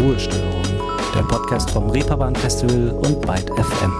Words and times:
Ruhestörung, 0.00 0.62
der 1.12 1.22
Podcast 1.22 1.70
vom 1.70 1.90
Reeperbahn 1.90 2.36
Festival 2.36 2.90
und 2.90 3.20
Byte 3.20 3.50
FM. 3.50 3.92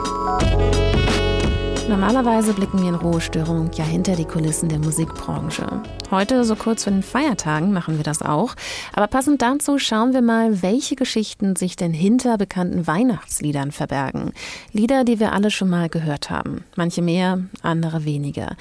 Normalerweise 1.89 2.53
blicken 2.53 2.81
wir 2.81 2.91
in 2.91 2.95
Ruhestörung 2.95 3.71
ja 3.75 3.83
hinter 3.83 4.15
die 4.15 4.25
Kulissen 4.25 4.69
der 4.69 4.79
Musikbranche. 4.79 5.67
Heute, 6.13 6.45
so 6.45 6.55
kurz 6.55 6.85
vor 6.85 6.93
den 6.93 7.03
Feiertagen, 7.03 7.73
machen 7.73 7.97
wir 7.97 8.05
das 8.05 8.23
auch. 8.23 8.55
Aber 8.93 9.09
passend 9.09 9.43
dazu 9.43 9.79
schauen 9.79 10.13
wir 10.13 10.23
mal, 10.23 10.63
welche 10.63 10.95
Geschichten 10.95 11.57
sich 11.57 11.75
denn 11.75 11.93
hinter 11.93 12.39
bekannten 12.39 12.87
Weihnachtsliedern 12.87 13.73
verbergen. 13.73 14.33
Lieder, 14.73 15.03
die 15.03 15.19
wir 15.19 15.33
alle 15.33 15.51
schon 15.51 15.69
mal 15.69 15.89
gehört 15.89 16.31
haben. 16.31 16.65
Manche 16.77 17.03
mehr, 17.03 17.41
andere 17.63 18.05
weniger. 18.05 18.57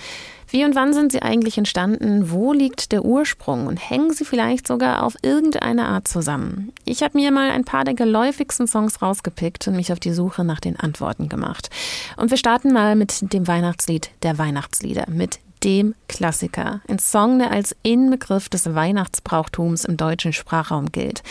Wie 0.49 0.63
und 0.63 0.75
wann 0.75 0.93
sind 0.93 1.11
sie 1.11 1.21
eigentlich 1.21 1.57
entstanden? 1.57 2.31
Wo 2.31 2.53
liegt 2.53 2.91
der 2.91 3.03
Ursprung? 3.03 3.67
Und 3.67 3.77
hängen 3.77 4.13
sie 4.13 4.25
vielleicht 4.25 4.67
sogar 4.67 5.03
auf 5.03 5.15
irgendeine 5.21 5.87
Art 5.87 6.07
zusammen? 6.07 6.71
Ich 6.85 7.03
habe 7.03 7.17
mir 7.17 7.31
mal 7.31 7.51
ein 7.51 7.65
paar 7.65 7.83
der 7.83 7.93
geläufigsten 7.93 8.67
Songs 8.67 9.01
rausgepickt 9.01 9.67
und 9.67 9.75
mich 9.75 9.91
auf 9.91 9.99
die 9.99 10.13
Suche 10.13 10.43
nach 10.43 10.59
den 10.59 10.77
Antworten 10.77 11.27
gemacht. 11.27 11.69
Und 12.15 12.29
wir 12.29 12.37
starten 12.37 12.71
mal 12.71 12.95
mit 12.95 13.33
dem 13.33 13.47
Weihnachtslied 13.47 14.09
der 14.23 14.37
Weihnachtslieder, 14.37 15.05
mit 15.09 15.39
dem 15.63 15.95
Klassiker. 16.07 16.81
Ein 16.87 16.99
Song, 16.99 17.39
der 17.39 17.51
als 17.51 17.75
Inbegriff 17.83 18.49
des 18.49 18.73
Weihnachtsbrauchtums 18.73 19.85
im 19.85 19.97
deutschen 19.97 20.33
Sprachraum 20.33 20.91
gilt. 20.91 21.23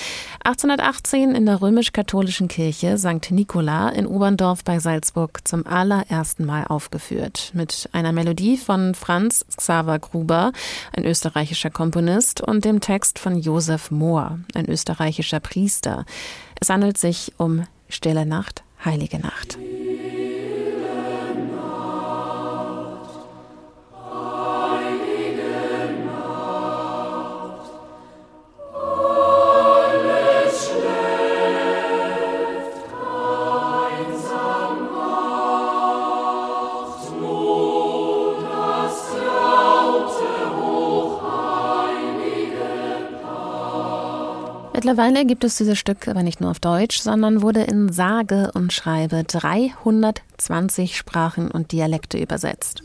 1818 0.44 1.34
in 1.34 1.46
der 1.46 1.60
römisch-katholischen 1.60 2.48
Kirche 2.48 2.98
St. 2.98 3.30
Nikola 3.30 3.88
in 3.90 4.06
Oberndorf 4.06 4.64
bei 4.64 4.78
Salzburg 4.78 5.40
zum 5.44 5.66
allerersten 5.66 6.44
Mal 6.44 6.64
aufgeführt. 6.64 7.50
Mit 7.54 7.88
einer 7.92 8.12
Melodie 8.12 8.56
von 8.56 8.94
Franz 8.94 9.44
Xaver 9.56 9.98
Gruber, 9.98 10.52
ein 10.94 11.04
österreichischer 11.04 11.70
Komponist, 11.70 12.40
und 12.40 12.64
dem 12.64 12.80
Text 12.80 13.18
von 13.18 13.38
Josef 13.38 13.90
Mohr, 13.90 14.38
ein 14.54 14.68
österreichischer 14.68 15.40
Priester. 15.40 16.04
Es 16.60 16.70
handelt 16.70 16.98
sich 16.98 17.32
um 17.38 17.66
Stille 17.88 18.26
Nacht, 18.26 18.62
Heilige 18.84 19.18
Nacht. 19.18 19.58
Mittlerweile 44.86 45.26
gibt 45.26 45.42
es 45.42 45.56
dieses 45.56 45.80
Stück 45.80 46.06
aber 46.06 46.22
nicht 46.22 46.40
nur 46.40 46.48
auf 46.48 46.60
Deutsch, 46.60 47.00
sondern 47.00 47.42
wurde 47.42 47.62
in 47.62 47.90
sage 47.92 48.52
und 48.54 48.72
schreibe 48.72 49.24
320 49.24 50.96
Sprachen 50.96 51.50
und 51.50 51.72
Dialekte 51.72 52.18
übersetzt. 52.18 52.84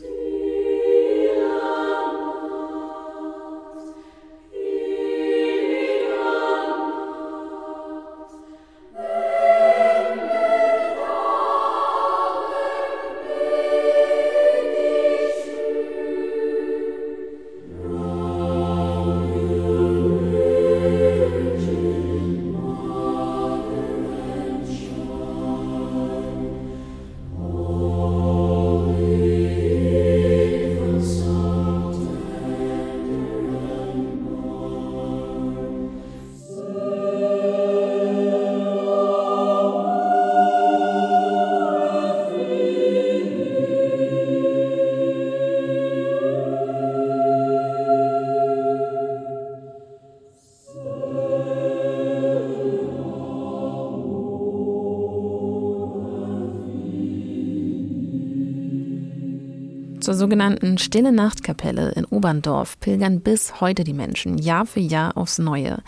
Zur 60.02 60.14
sogenannten 60.14 60.78
Stille 60.78 61.12
Nachtkapelle 61.12 61.92
in 61.92 62.04
Oberndorf 62.04 62.80
pilgern 62.80 63.20
bis 63.20 63.60
heute 63.60 63.84
die 63.84 63.92
Menschen 63.92 64.36
Jahr 64.36 64.66
für 64.66 64.80
Jahr 64.80 65.16
aufs 65.16 65.38
Neue. 65.38 65.78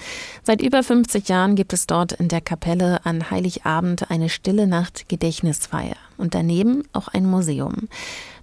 Seit 0.45 0.63
über 0.63 0.85
50 0.85 1.29
Jahren 1.29 1.57
gibt 1.57 1.73
es 1.73 1.89
dort 1.89 2.13
in 2.13 2.29
der 2.29 2.41
Kapelle 2.41 3.05
an 3.05 3.33
Heiligabend 3.33 4.13
eine 4.13 4.29
Stille 4.29 4.69
Nacht 4.69 5.09
Gedächtnisfeier 5.09 5.97
und 6.17 6.37
daneben 6.37 6.85
auch 6.93 7.09
ein 7.09 7.27
Museum. 7.27 7.89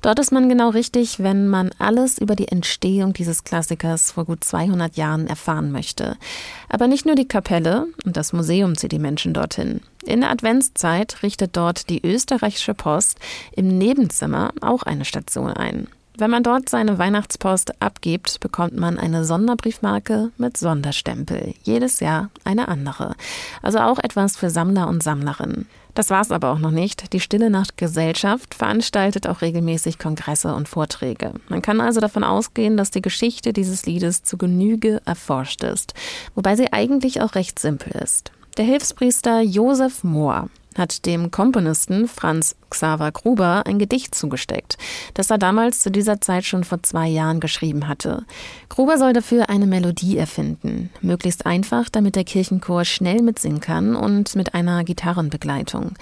Dort 0.02 0.20
ist 0.20 0.34
man 0.34 0.50
genau 0.50 0.72
richtig, 0.72 1.24
wenn 1.24 1.48
man 1.48 1.70
alles 1.80 2.18
über 2.18 2.36
die 2.36 2.50
Entstehung 2.50 3.14
dieses 3.14 3.46
Klassikers 3.46 4.12
vor 4.12 4.26
gut 4.26 4.44
200 4.44 4.98
Jahren 4.98 5.26
erfahren 5.26 5.72
möchte. 5.72 6.18
Aber 6.68 6.88
nicht 6.88 7.06
nur 7.06 7.16
die 7.16 7.30
Kapelle 7.30 7.88
und 8.04 8.18
das 8.18 8.34
Museum 8.34 8.76
zieht 8.76 8.92
die 8.92 9.00
Menschen 9.00 9.34
dorthin. 9.34 9.80
In 10.04 10.22
der 10.22 10.32
Adventszeit 10.32 11.24
richtet 11.24 11.56
dort 11.56 11.90
die 11.90 12.06
österreichische 12.06 12.74
Post 12.74 13.20
im 13.56 13.78
Nebenzimmer 13.78 14.52
auch 14.62 14.84
eine 14.84 15.06
Station 15.06 15.52
ein. 15.52 15.88
Wenn 16.18 16.30
man 16.30 16.44
dort 16.44 16.70
seine 16.70 16.98
Weihnachtspost 16.98 17.82
abgibt, 17.82 18.42
bekommt 18.42 18.76
man 18.76 19.00
eine 19.00 19.26
Sonderbriefmarke 19.26 20.32
mit 20.38 20.58
Sonderstempel. 20.58 21.54
Jedes 21.64 22.00
Jahr 22.00 22.30
eine 22.44 22.68
andere. 22.68 23.16
Also 23.62 23.80
auch 23.80 23.98
etwas 23.98 24.38
für 24.38 24.50
Sammler 24.50 24.88
und 24.88 25.02
Sammlerinnen. 25.02 25.68
Das 25.94 26.10
war's 26.10 26.32
aber 26.32 26.52
auch 26.52 26.60
noch 26.60 26.72
nicht. 26.72 27.14
Die 27.14 27.20
Stille 27.20 27.50
Nacht 27.50 27.78
Gesellschaft 27.78 28.54
veranstaltet 28.56 29.28
auch 29.28 29.42
regelmäßig 29.42 30.00
Kongresse 30.00 30.54
und 30.54 30.70
Vorträge. 30.70 31.34
Man 31.50 31.62
kann 31.62 31.82
also 31.82 32.00
davon 32.00 32.24
ausgehen, 32.24 32.78
dass 32.78 32.92
die 32.92 33.02
Geschichte 33.02 33.52
dieses 33.52 33.86
Liedes 33.86 34.24
zu 34.24 34.38
Genüge 34.38 35.02
erforscht 35.06 35.64
ist, 35.64 35.94
wobei 36.36 36.56
sie 36.56 36.72
eigentlich 36.72 37.22
auch 37.22 37.36
recht 37.36 37.60
simpel 37.60 37.94
ist. 38.02 38.32
Der 38.58 38.66
Hilfspriester 38.66 39.40
Josef 39.40 40.04
Mohr 40.04 40.50
hat 40.76 41.06
dem 41.06 41.32
Komponisten 41.32 42.08
Franz 42.08 42.58
Xaver 42.72 43.12
Gruber 43.12 43.64
ein 43.68 43.78
Gedicht 43.78 44.16
zugesteckt, 44.16 44.78
das 45.14 45.30
er 45.30 45.38
damals 45.38 45.82
zu 45.82 45.92
dieser 45.92 46.20
Zeit 46.20 46.46
schon 46.46 46.64
vor 46.64 46.82
zwei 46.82 47.08
Jahren 47.08 47.40
geschrieben 47.40 47.88
hatte. 47.88 48.26
Gruber 48.70 48.98
soll 48.98 49.14
dafür 49.14 49.50
eine 49.50 49.68
Melodie 49.68 50.18
erfinden, 50.18 50.90
möglichst 51.02 51.46
einfach, 51.46 51.90
damit 51.90 52.16
der 52.16 52.24
Kirchenchor 52.24 52.86
schnell 52.86 53.22
mitsingen 53.22 53.60
kann 53.62 53.96
und 53.96 54.36
mit 54.36 54.56
einer 54.56 54.84
Gitarrenbegleitung. 54.84 55.94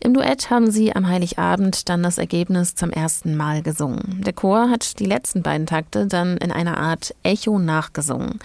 Im 0.00 0.12
Duett 0.12 0.50
haben 0.50 0.70
sie 0.70 0.94
am 0.94 1.08
Heiligabend 1.08 1.88
dann 1.88 2.02
das 2.02 2.18
Ergebnis 2.18 2.74
zum 2.74 2.90
ersten 2.90 3.36
Mal 3.36 3.62
gesungen. 3.62 4.22
Der 4.24 4.32
Chor 4.32 4.68
hat 4.70 4.98
die 4.98 5.06
letzten 5.06 5.42
beiden 5.42 5.66
Takte 5.66 6.06
dann 6.06 6.36
in 6.36 6.52
einer 6.52 6.78
Art 6.78 7.14
Echo 7.22 7.58
nachgesungen. 7.58 8.38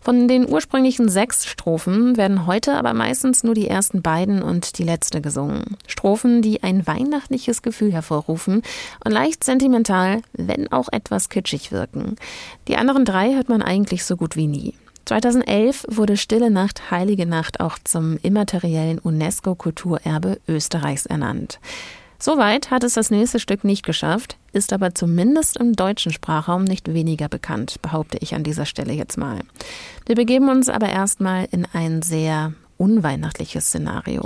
Von 0.00 0.28
den 0.28 0.48
ursprünglichen 0.48 1.08
sechs 1.08 1.46
Strophen 1.46 2.16
werden 2.16 2.46
heute 2.46 2.74
aber 2.74 2.94
meistens 2.94 3.44
nur 3.44 3.54
die 3.54 3.68
ersten 3.68 4.02
beiden 4.02 4.42
und 4.42 4.78
die 4.78 4.84
letzte 4.84 5.20
gesungen. 5.20 5.76
Strophen, 5.86 6.42
die 6.42 6.62
ein 6.62 6.86
weihnachtliches 7.26 7.62
Gefühl 7.62 7.92
hervorrufen 7.92 8.62
und 9.04 9.12
leicht 9.12 9.42
sentimental, 9.44 10.22
wenn 10.32 10.70
auch 10.72 10.88
etwas 10.92 11.28
kitschig 11.28 11.72
wirken. 11.72 12.16
Die 12.68 12.76
anderen 12.76 13.04
drei 13.04 13.34
hört 13.34 13.48
man 13.48 13.62
eigentlich 13.62 14.04
so 14.04 14.16
gut 14.16 14.36
wie 14.36 14.46
nie. 14.46 14.74
2011 15.06 15.86
wurde 15.88 16.16
Stille 16.16 16.50
Nacht, 16.50 16.90
Heilige 16.90 17.26
Nacht 17.26 17.60
auch 17.60 17.78
zum 17.82 18.18
immateriellen 18.22 18.98
UNESCO-Kulturerbe 18.98 20.40
Österreichs 20.48 21.06
ernannt. 21.06 21.60
Soweit 22.18 22.70
hat 22.70 22.82
es 22.82 22.94
das 22.94 23.10
nächste 23.10 23.38
Stück 23.38 23.62
nicht 23.62 23.84
geschafft, 23.84 24.36
ist 24.52 24.72
aber 24.72 24.94
zumindest 24.94 25.58
im 25.58 25.74
deutschen 25.74 26.12
Sprachraum 26.12 26.64
nicht 26.64 26.92
weniger 26.92 27.28
bekannt, 27.28 27.76
behaupte 27.82 28.18
ich 28.20 28.34
an 28.34 28.42
dieser 28.42 28.64
Stelle 28.64 28.94
jetzt 28.94 29.18
mal. 29.18 29.40
Wir 30.06 30.14
begeben 30.14 30.48
uns 30.48 30.68
aber 30.68 30.88
erstmal 30.88 31.46
in 31.50 31.66
ein 31.72 32.02
sehr 32.02 32.54
unweihnachtliches 32.78 33.66
Szenario. 33.66 34.24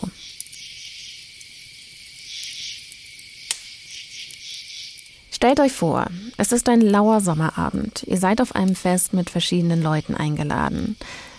Stellt 5.43 5.59
euch 5.59 5.73
vor, 5.73 6.05
es 6.37 6.53
ist 6.53 6.69
ein 6.69 6.83
lauer 6.83 7.23
Sommerabend. 7.23 8.03
Ihr 8.07 8.19
seid 8.19 8.43
auf 8.43 8.55
einem 8.55 8.75
Fest 8.75 9.15
mit 9.15 9.31
verschiedenen 9.31 9.83
Leuten 9.83 10.15
eingeladen. 10.15 10.99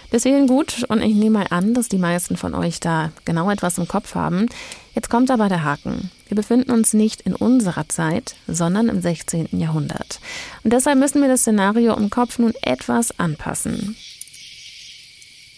Hierhin 0.09 0.47
gut 0.47 0.83
und 0.89 1.03
ich 1.03 1.13
nehme 1.13 1.37
mal 1.37 1.47
an, 1.51 1.75
dass 1.75 1.87
die 1.87 1.99
meisten 1.99 2.35
von 2.35 2.55
euch 2.55 2.79
da 2.79 3.11
genau 3.25 3.51
etwas 3.51 3.77
im 3.77 3.87
Kopf 3.87 4.15
haben. 4.15 4.47
Jetzt 4.95 5.11
kommt 5.11 5.29
aber 5.29 5.49
der 5.49 5.63
Haken. 5.63 6.09
Wir 6.27 6.35
befinden 6.35 6.71
uns 6.71 6.95
nicht 6.95 7.21
in 7.21 7.35
unserer 7.35 7.87
Zeit, 7.89 8.33
sondern 8.47 8.89
im 8.89 9.03
16. 9.03 9.49
Jahrhundert. 9.51 10.19
Und 10.63 10.73
deshalb 10.73 10.97
müssen 10.97 11.21
wir 11.21 11.29
das 11.29 11.41
Szenario 11.41 11.95
im 11.95 12.09
Kopf 12.09 12.39
nun 12.39 12.55
etwas 12.63 13.19
anpassen. 13.19 13.95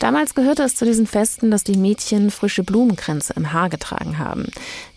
Damals 0.04 0.36
gehörte 0.36 0.64
es 0.64 0.76
zu 0.76 0.84
diesen 0.84 1.08
Festen, 1.08 1.50
dass 1.50 1.64
die 1.64 1.78
Mädchen 1.78 2.30
frische 2.30 2.66
Blumenkränze 2.66 3.32
im 3.38 3.54
Haar 3.54 3.70
getragen 3.70 4.20
haben. 4.20 4.48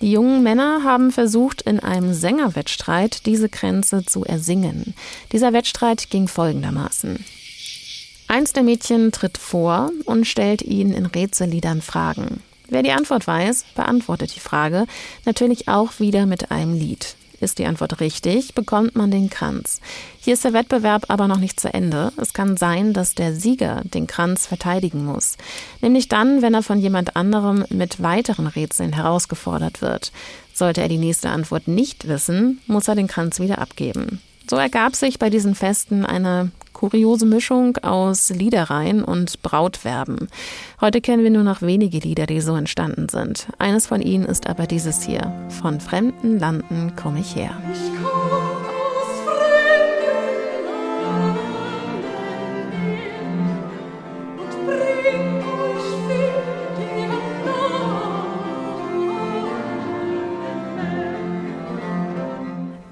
Die 0.01 0.11
jungen 0.11 0.43
Männer 0.43 0.83
haben 0.83 1.13
versucht, 1.13 1.63
in 1.63 1.79
einem 1.79 2.13
Sängerwettstreit 2.13 3.25
diese 3.25 3.49
Kränze 3.49 4.05
zu 4.05 4.25
ersingen. 4.25 4.95
Dieser 5.31 5.53
Wettstreit 5.53 6.11
ging 6.11 6.27
folgendermaßen. 6.27 7.25
Eins 8.27 8.53
der 8.53 8.65
Mädchen 8.65 9.13
tritt 9.13 9.39
vor 9.39 9.93
und 10.07 10.27
stellt 10.27 10.63
ihnen 10.63 10.93
in 10.93 11.07
Rätselliedern 11.07 11.83
Fragen. 11.83 12.43
Wer 12.69 12.83
die 12.83 12.91
Antwort 12.91 13.29
weiß, 13.29 13.65
beantwortet 13.77 14.35
die 14.35 14.41
Frage, 14.41 14.87
natürlich 15.25 15.69
auch 15.69 16.01
wieder 16.01 16.27
mit 16.27 16.51
einem 16.51 16.75
Lied. 16.75 17.15
Ist 17.41 17.59
die 17.59 17.67
Antwort 17.67 18.01
richtig, 18.01 18.55
bekommt 18.55 18.97
man 18.97 19.11
den 19.11 19.31
Kranz. 19.31 19.81
Hier 20.19 20.35
ist 20.35 20.45
der 20.45 20.53
Wettbewerb 20.53 21.07
aber 21.09 21.29
noch 21.29 21.39
nicht 21.39 21.61
zu 21.61 21.73
Ende. 21.73 22.13
Es 22.17 22.33
kann 22.33 22.57
sein, 22.57 22.93
dass 22.93 23.15
der 23.15 23.35
Sieger 23.35 23.83
den 23.85 24.07
Kranz 24.07 24.47
verteidigen 24.47 25.05
muss. 25.05 25.37
Nämlich 25.81 26.09
dann, 26.09 26.43
wenn 26.43 26.55
er 26.55 26.63
von 26.63 26.81
jemand 26.81 27.17
anderem 27.17 27.65
mit 27.69 28.03
weiteren 28.03 28.47
Rätseln 28.47 28.93
herausgefordert 28.93 29.83
wird. 29.83 30.13
Sollte 30.55 30.81
er 30.81 30.89
die 30.89 30.99
nächste 30.99 31.29
Antwort 31.29 31.69
nicht 31.69 32.09
wissen, 32.09 32.61
muss 32.67 32.89
er 32.89 32.95
den 32.95 33.09
Kranz 33.09 33.41
wieder 33.41 33.59
abgeben. 33.59 34.21
So 34.49 34.57
ergab 34.57 34.95
sich 34.95 35.19
bei 35.19 35.29
diesen 35.29 35.55
Festen 35.55 36.07
eine 36.07 36.51
kuriose 36.89 37.27
Mischung 37.27 37.79
aus 37.79 38.31
Liedereien 38.31 39.03
und 39.03 39.43
Brautwerben. 39.43 40.29
Heute 40.81 41.01
kennen 41.01 41.25
wir 41.25 41.33
nur 41.33 41.43
noch 41.43 41.61
wenige 41.63 41.99
Lieder, 41.99 42.27
die 42.27 42.41
so 42.41 42.55
entstanden 42.55 43.09
sind. 43.09 43.49
Eines 43.59 43.89
von 43.89 44.01
ihnen 44.01 44.25
ist 44.25 44.47
aber 44.47 44.69
dieses 44.69 45.03
hier. 45.03 45.33
Von 45.61 45.81
fremden 45.81 46.39
Landen 46.39 46.95
komme 46.95 47.19
ich 47.19 47.35
her. 47.35 47.51
Ich 47.73 48.06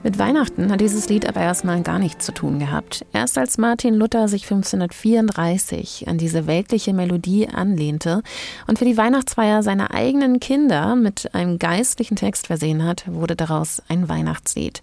Mit 0.05 0.19
Weihnachten 0.19 0.71
hat 0.71 0.83
dieses 0.83 1.09
Lied 1.09 1.27
aber 1.27 1.41
erstmal 1.41 1.81
gar 1.81 1.99
nichts 1.99 2.27
zu 2.27 2.33
tun 2.33 2.59
gehabt. 2.59 3.07
Erst 3.15 3.39
als 3.39 3.57
Martin 3.57 3.95
Luther 3.95 4.29
sich 4.29 4.43
1534 4.43 6.09
an 6.09 6.19
diese 6.19 6.47
weltliche 6.47 6.93
Melodie 6.93 7.49
anlehnte 7.49 8.23
und 8.67 8.79
für 8.79 8.85
die 8.85 8.99
Weihnachtsfeier 8.99 9.63
seine 9.63 9.93
eigenen 9.93 10.41
Kinder 10.41 10.95
mit 10.95 11.35
einem 11.35 11.59
geistlichen 11.59 12.17
Text 12.17 12.49
versehen 12.49 12.85
hat, 12.85 13.05
wurde 13.07 13.35
daraus 13.35 13.81
ein 13.89 14.07
Weihnachtslied. 14.07 14.83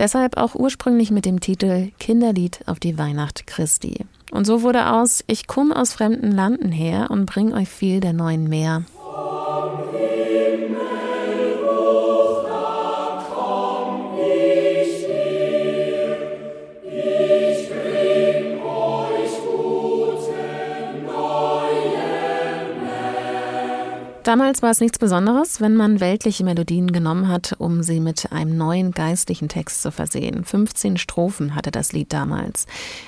Deshalb 0.00 0.36
auch 0.36 0.56
ursprünglich 0.56 1.12
mit 1.12 1.26
dem 1.26 1.38
Titel 1.38 1.92
Kinderlied 2.00 2.58
auf 2.66 2.80
die 2.80 2.98
Weihnacht 2.98 3.46
Christi. 3.46 4.04
Und 4.32 4.46
so 4.48 4.62
wurde 4.62 4.90
aus 4.90 5.22
Ich 5.28 5.46
komme 5.46 5.76
aus 5.76 5.92
fremden 5.92 6.32
Landen 6.32 6.72
her 6.72 7.06
und 7.10 7.26
bring 7.26 7.54
euch 7.54 7.68
viel 7.68 8.00
der 8.00 8.14
neuen 8.14 8.48
Meer. 8.48 8.82
Damals 24.36 24.60
war 24.60 24.70
es 24.70 24.80
nichts 24.80 24.98
Besonderes, 24.98 25.62
wenn 25.62 25.76
man 25.76 25.98
weltliche 25.98 26.44
Melodien 26.44 26.92
genommen 26.92 27.26
hat, 27.26 27.54
um 27.56 27.82
sie 27.82 28.00
mit 28.00 28.32
einem 28.32 28.58
neuen 28.58 28.90
geistlichen 28.90 29.48
Text 29.48 29.80
zu 29.80 29.90
versehen. 29.90 30.44
15 30.44 30.98
Strophen 30.98 31.54
hatte 31.54 31.70
das 31.70 31.94
Lied 31.94 32.12
damals. 32.12 32.66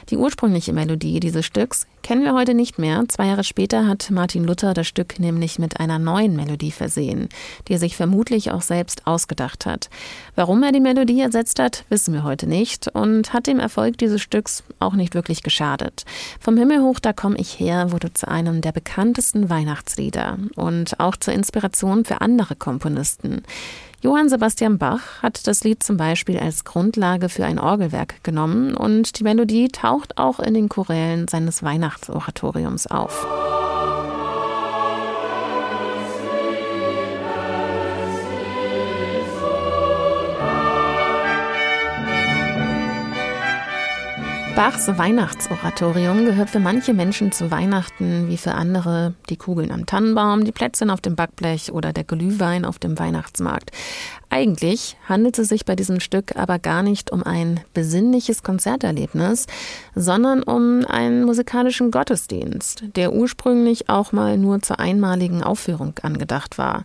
Die 0.08 0.16
ursprüngliche 0.16 0.72
Melodie 0.72 1.20
dieses 1.20 1.44
Stücks 1.44 1.86
kennen 2.02 2.24
wir 2.24 2.32
heute 2.32 2.54
nicht 2.54 2.78
mehr. 2.78 3.04
Zwei 3.08 3.26
Jahre 3.26 3.44
später 3.44 3.86
hat 3.86 4.10
Martin 4.10 4.44
Luther 4.44 4.72
das 4.72 4.86
Stück 4.86 5.20
nämlich 5.20 5.58
mit 5.58 5.78
einer 5.78 5.98
neuen 5.98 6.34
Melodie 6.34 6.70
versehen, 6.70 7.28
die 7.66 7.74
er 7.74 7.78
sich 7.78 7.94
vermutlich 7.96 8.50
auch 8.50 8.62
selbst 8.62 9.06
ausgedacht 9.06 9.66
hat. 9.66 9.90
Warum 10.34 10.62
er 10.62 10.72
die 10.72 10.80
Melodie 10.80 11.20
ersetzt 11.20 11.58
hat, 11.58 11.84
wissen 11.90 12.14
wir 12.14 12.22
heute 12.22 12.46
nicht 12.46 12.88
und 12.88 13.34
hat 13.34 13.46
dem 13.46 13.60
Erfolg 13.60 13.98
dieses 13.98 14.22
Stücks 14.22 14.64
auch 14.78 14.94
nicht 14.94 15.12
wirklich 15.12 15.42
geschadet. 15.42 16.06
Vom 16.40 16.56
Himmel 16.56 16.80
hoch, 16.80 16.98
da 16.98 17.12
komme 17.12 17.36
ich 17.36 17.60
her, 17.60 17.92
wurde 17.92 18.14
zu 18.14 18.26
einem 18.26 18.62
der 18.62 18.72
bekanntesten 18.72 19.50
Weihnachtslieder 19.50 20.38
und 20.56 20.98
auch 21.00 21.17
zur 21.20 21.34
Inspiration 21.34 22.04
für 22.04 22.20
andere 22.20 22.56
Komponisten. 22.56 23.42
Johann 24.00 24.28
Sebastian 24.28 24.78
Bach 24.78 25.22
hat 25.22 25.46
das 25.48 25.64
Lied 25.64 25.82
zum 25.82 25.96
Beispiel 25.96 26.38
als 26.38 26.64
Grundlage 26.64 27.28
für 27.28 27.44
ein 27.44 27.58
Orgelwerk 27.58 28.22
genommen 28.22 28.74
und 28.74 29.18
die 29.18 29.24
Melodie 29.24 29.68
taucht 29.68 30.18
auch 30.18 30.38
in 30.38 30.54
den 30.54 30.68
Chorälen 30.68 31.26
seines 31.26 31.64
Weihnachtsoratoriums 31.64 32.86
auf. 32.86 33.26
Bachs 44.58 44.88
Weihnachtsoratorium 44.88 46.24
gehört 46.24 46.50
für 46.50 46.58
manche 46.58 46.92
Menschen 46.92 47.30
zu 47.30 47.52
Weihnachten 47.52 48.26
wie 48.26 48.36
für 48.36 48.54
andere 48.54 49.14
die 49.30 49.36
Kugeln 49.36 49.70
am 49.70 49.86
Tannenbaum, 49.86 50.44
die 50.44 50.50
Plätzchen 50.50 50.90
auf 50.90 51.00
dem 51.00 51.14
Backblech 51.14 51.70
oder 51.70 51.92
der 51.92 52.02
Glühwein 52.02 52.64
auf 52.64 52.80
dem 52.80 52.98
Weihnachtsmarkt. 52.98 53.70
Eigentlich 54.30 54.96
handelt 55.08 55.38
es 55.38 55.48
sich 55.48 55.64
bei 55.64 55.76
diesem 55.76 56.00
Stück 56.00 56.36
aber 56.36 56.58
gar 56.58 56.82
nicht 56.82 57.12
um 57.12 57.22
ein 57.22 57.60
besinnliches 57.72 58.42
Konzerterlebnis, 58.42 59.46
sondern 59.94 60.42
um 60.42 60.84
einen 60.86 61.24
musikalischen 61.24 61.92
Gottesdienst, 61.92 62.82
der 62.96 63.12
ursprünglich 63.12 63.88
auch 63.88 64.10
mal 64.10 64.36
nur 64.36 64.60
zur 64.60 64.80
einmaligen 64.80 65.44
Aufführung 65.44 65.94
angedacht 66.02 66.58
war, 66.58 66.84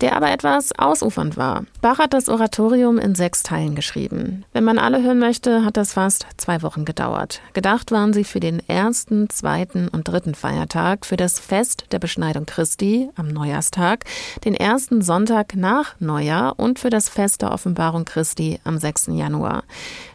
der 0.00 0.16
aber 0.16 0.32
etwas 0.32 0.76
ausufernd 0.76 1.36
war. 1.36 1.64
Bach 1.80 1.98
hat 1.98 2.12
das 2.12 2.28
Oratorium 2.28 2.98
in 2.98 3.14
sechs 3.14 3.44
Teilen 3.44 3.74
geschrieben. 3.74 4.44
Wenn 4.52 4.64
man 4.64 4.78
alle 4.78 5.02
hören 5.02 5.20
möchte, 5.20 5.64
hat 5.64 5.76
das 5.76 5.94
fast 5.94 6.26
zwei 6.36 6.62
Wochen 6.62 6.84
gedauert. 6.84 7.11
Gedacht 7.52 7.90
waren 7.90 8.12
sie 8.12 8.24
für 8.24 8.40
den 8.40 8.66
ersten, 8.68 9.28
zweiten 9.30 9.88
und 9.88 10.08
dritten 10.08 10.34
Feiertag, 10.34 11.06
für 11.06 11.16
das 11.16 11.38
Fest 11.38 11.86
der 11.92 11.98
Beschneidung 11.98 12.46
Christi 12.46 13.08
am 13.14 13.28
Neujahrstag, 13.28 14.04
den 14.44 14.54
ersten 14.54 15.02
Sonntag 15.02 15.54
nach 15.54 15.94
Neujahr 16.00 16.58
und 16.58 16.78
für 16.78 16.90
das 16.90 17.08
Fest 17.08 17.42
der 17.42 17.52
Offenbarung 17.52 18.04
Christi 18.04 18.60
am 18.64 18.78
6. 18.78 19.08
Januar. 19.12 19.64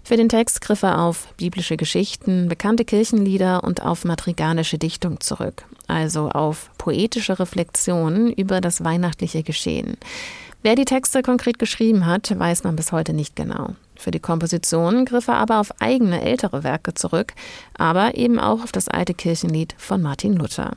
Für 0.04 0.18
den 0.18 0.30
Text 0.30 0.62
griff 0.62 0.84
er 0.84 1.02
auf 1.02 1.34
biblische 1.38 1.78
Geschichten, 1.78 2.48
bekannte 2.48 2.86
Kirchenlieder 2.86 3.64
und 3.64 3.84
auf 3.84 4.06
madrigalische 4.06 4.78
Dichtung 4.78 5.20
zurück, 5.20 5.66
also 5.88 6.30
auf 6.30 6.70
poetische 6.78 7.40
Reflexionen 7.40 8.32
über 8.32 8.62
das 8.62 8.84
weihnachtliche 8.84 9.44
Geschehen. 9.44 9.98
Wer 10.64 10.76
die 10.76 10.86
Texte 10.86 11.22
konkret 11.22 11.60
geschrieben 11.60 12.06
hat, 12.06 12.38
weiß 12.38 12.64
man 12.64 12.76
bis 12.76 12.92
heute 12.92 13.14
nicht 13.14 13.36
genau. 13.36 13.76
Für 14.00 14.12
die 14.12 14.20
Komposition 14.20 15.06
griff 15.06 15.28
er 15.28 15.38
aber 15.38 15.60
auf 15.60 15.72
eigene 15.82 16.22
ältere 16.22 16.64
Werke 16.64 16.94
zurück, 16.94 17.34
aber 17.78 18.16
eben 18.16 18.40
auch 18.40 18.64
auf 18.64 18.72
das 18.72 18.88
alte 18.88 19.14
Kirchenlied 19.14 19.76
von 19.78 20.02
Martin 20.02 20.34
Luther. 20.34 20.74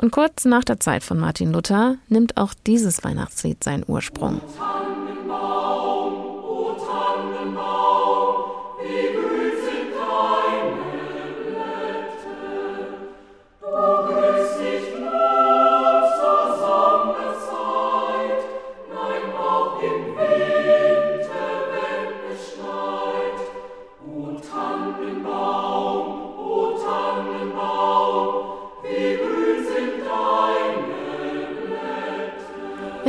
Und 0.00 0.10
kurz 0.10 0.44
nach 0.44 0.64
der 0.64 0.80
Zeit 0.80 1.04
von 1.04 1.18
Martin 1.18 1.52
Luther 1.52 1.96
nimmt 2.08 2.36
auch 2.36 2.52
dieses 2.66 3.04
Weihnachtslied 3.04 3.62
seinen 3.62 3.84
Ursprung. 3.86 4.40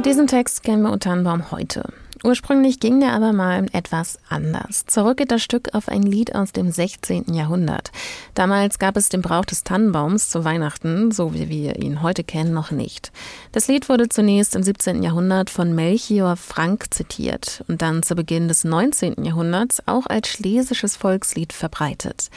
Diesem 0.05 0.27
Text 0.27 0.61
kennen 0.61 0.83
wir 0.83 0.93
O 0.93 0.97
Tannenbaum 0.97 1.49
heute. 1.49 1.83
Ursprünglich 2.23 2.79
ging 2.79 2.99
der 2.99 3.13
aber 3.13 3.33
mal 3.33 3.65
etwas 3.73 4.19
anders. 4.29 4.85
Zurück 4.85 5.17
geht 5.17 5.31
das 5.31 5.41
Stück 5.41 5.73
auf 5.73 5.89
ein 5.89 6.03
Lied 6.03 6.35
aus 6.35 6.51
dem 6.51 6.71
16. 6.71 7.33
Jahrhundert. 7.33 7.91
Damals 8.35 8.77
gab 8.77 8.97
es 8.97 9.09
den 9.09 9.23
Brauch 9.23 9.45
des 9.45 9.63
Tannenbaums 9.63 10.29
zu 10.29 10.45
Weihnachten, 10.45 11.11
so 11.11 11.33
wie 11.33 11.49
wir 11.49 11.77
ihn 11.77 12.03
heute 12.03 12.23
kennen, 12.23 12.53
noch 12.53 12.69
nicht. 12.69 13.11
Das 13.51 13.67
Lied 13.67 13.89
wurde 13.89 14.07
zunächst 14.07 14.55
im 14.55 14.61
17. 14.61 15.01
Jahrhundert 15.01 15.49
von 15.49 15.73
Melchior 15.73 16.35
Frank 16.35 16.93
zitiert 16.93 17.63
und 17.67 17.81
dann 17.81 18.03
zu 18.03 18.15
Beginn 18.15 18.47
des 18.47 18.63
19. 18.63 19.23
Jahrhunderts 19.23 19.87
auch 19.87 20.05
als 20.05 20.27
schlesisches 20.27 20.95
Volkslied 20.95 21.51
verbreitet. 21.51 22.29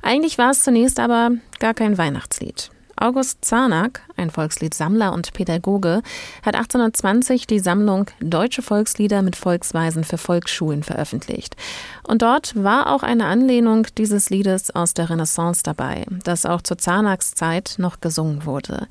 Eigentlich 0.00 0.38
war 0.38 0.50
es 0.50 0.62
zunächst 0.62 1.00
aber 1.00 1.32
gar 1.58 1.74
kein 1.74 1.98
Weihnachtslied. 1.98 2.70
August 2.98 3.44
Zarnack, 3.44 4.00
ein 4.16 4.30
Volksliedsammler 4.30 5.12
und 5.12 5.32
Pädagoge, 5.34 6.02
hat 6.42 6.54
1820 6.54 7.46
die 7.46 7.58
Sammlung 7.58 8.06
Deutsche 8.20 8.62
Volkslieder 8.62 9.20
mit 9.20 9.36
Volksweisen 9.36 10.02
für 10.02 10.16
Volksschulen 10.16 10.82
veröffentlicht. 10.82 11.56
Und 12.04 12.22
dort 12.22 12.54
war 12.62 12.92
auch 12.92 13.02
eine 13.02 13.26
Anlehnung 13.26 13.86
dieses 13.98 14.30
Liedes 14.30 14.74
aus 14.74 14.94
der 14.94 15.10
Renaissance 15.10 15.62
dabei, 15.62 16.06
das 16.24 16.46
auch 16.46 16.62
zur 16.62 16.78
Zarnacks 16.78 17.34
Zeit 17.34 17.74
noch 17.78 18.00
gesungen 18.00 18.46
wurde. 18.46 18.88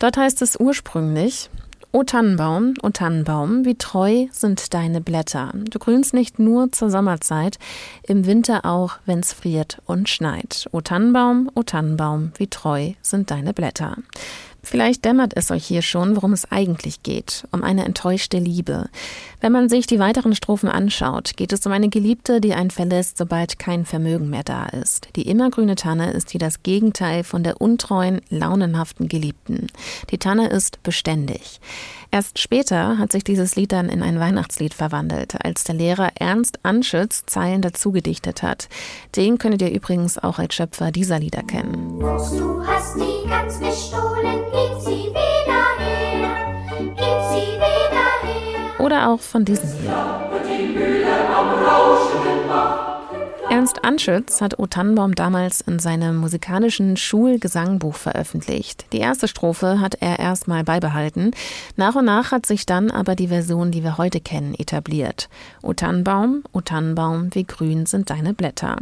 Dort 0.00 0.16
heißt 0.16 0.42
es 0.42 0.58
ursprünglich, 0.58 1.48
O 1.94 2.02
Tannenbaum, 2.02 2.74
o 2.82 2.90
Tannenbaum, 2.90 3.64
wie 3.64 3.76
treu 3.76 4.26
sind 4.32 4.74
deine 4.74 5.00
Blätter. 5.00 5.52
Du 5.54 5.78
grünst 5.78 6.12
nicht 6.12 6.40
nur 6.40 6.72
zur 6.72 6.90
Sommerzeit, 6.90 7.60
im 8.02 8.26
Winter 8.26 8.64
auch, 8.64 8.94
wenn's 9.06 9.32
friert 9.32 9.80
und 9.86 10.08
schneit. 10.08 10.68
O 10.72 10.80
Tannenbaum, 10.80 11.52
o 11.54 11.62
Tannenbaum, 11.62 12.32
wie 12.36 12.48
treu 12.48 12.94
sind 13.00 13.30
deine 13.30 13.54
Blätter. 13.54 13.98
Vielleicht 14.64 15.04
dämmert 15.04 15.34
es 15.36 15.52
euch 15.52 15.64
hier 15.64 15.82
schon, 15.82 16.16
worum 16.16 16.32
es 16.32 16.50
eigentlich 16.50 17.04
geht, 17.04 17.46
um 17.52 17.62
eine 17.62 17.84
enttäuschte 17.84 18.38
Liebe. 18.38 18.88
Wenn 19.44 19.52
man 19.52 19.68
sich 19.68 19.86
die 19.86 19.98
weiteren 19.98 20.34
Strophen 20.34 20.70
anschaut, 20.70 21.36
geht 21.36 21.52
es 21.52 21.66
um 21.66 21.72
eine 21.72 21.90
Geliebte, 21.90 22.40
die 22.40 22.54
einen 22.54 22.70
verlässt, 22.70 23.18
sobald 23.18 23.58
kein 23.58 23.84
Vermögen 23.84 24.30
mehr 24.30 24.42
da 24.42 24.64
ist. 24.64 25.08
Die 25.16 25.28
immergrüne 25.28 25.74
Tanne 25.74 26.12
ist 26.12 26.32
wie 26.32 26.38
das 26.38 26.62
Gegenteil 26.62 27.24
von 27.24 27.44
der 27.44 27.60
untreuen, 27.60 28.22
launenhaften 28.30 29.06
Geliebten. 29.06 29.66
Die 30.08 30.16
Tanne 30.16 30.48
ist 30.48 30.82
beständig. 30.82 31.60
Erst 32.10 32.38
später 32.38 32.96
hat 32.96 33.12
sich 33.12 33.22
dieses 33.22 33.54
Lied 33.54 33.72
dann 33.72 33.90
in 33.90 34.02
ein 34.02 34.18
Weihnachtslied 34.18 34.72
verwandelt, 34.72 35.34
als 35.44 35.64
der 35.64 35.74
Lehrer 35.74 36.12
Ernst 36.14 36.60
Anschütz 36.62 37.26
Zeilen 37.26 37.60
dazu 37.60 37.92
gedichtet 37.92 38.42
hat. 38.42 38.70
Den 39.14 39.36
könntet 39.36 39.60
ihr 39.60 39.72
übrigens 39.72 40.16
auch 40.16 40.38
als 40.38 40.54
Schöpfer 40.54 40.90
dieser 40.90 41.18
Lieder 41.18 41.42
kennen. 41.42 42.00
Du 42.00 42.66
hast 42.66 42.96
die 42.96 43.28
Gans 43.28 43.60
gestohlen, 43.60 44.40
gib 44.52 44.80
sie 44.80 45.10
wieder 45.10 45.63
Oder 48.84 49.08
auch 49.08 49.20
von 49.20 49.46
diesem. 49.46 49.70
Ernst 53.48 53.82
Anschütz 53.82 54.42
hat 54.42 54.58
O 54.58 54.66
Tannenbaum 54.66 55.14
damals 55.14 55.62
in 55.62 55.78
seinem 55.78 56.16
musikalischen 56.16 56.98
Schulgesangbuch 56.98 57.94
veröffentlicht. 57.94 58.84
Die 58.92 58.98
erste 58.98 59.26
Strophe 59.26 59.80
hat 59.80 59.94
er 60.00 60.18
erstmal 60.18 60.64
beibehalten. 60.64 61.30
Nach 61.76 61.94
und 61.94 62.04
nach 62.04 62.30
hat 62.30 62.44
sich 62.44 62.66
dann 62.66 62.90
aber 62.90 63.14
die 63.14 63.28
Version, 63.28 63.70
die 63.70 63.82
wir 63.82 63.96
heute 63.96 64.20
kennen, 64.20 64.54
etabliert. 64.54 65.30
O 65.62 65.72
Tannenbaum, 65.72 66.42
O 66.52 66.60
Tannenbaum, 66.60 67.34
wie 67.34 67.44
grün 67.44 67.86
sind 67.86 68.10
deine 68.10 68.34
Blätter. 68.34 68.76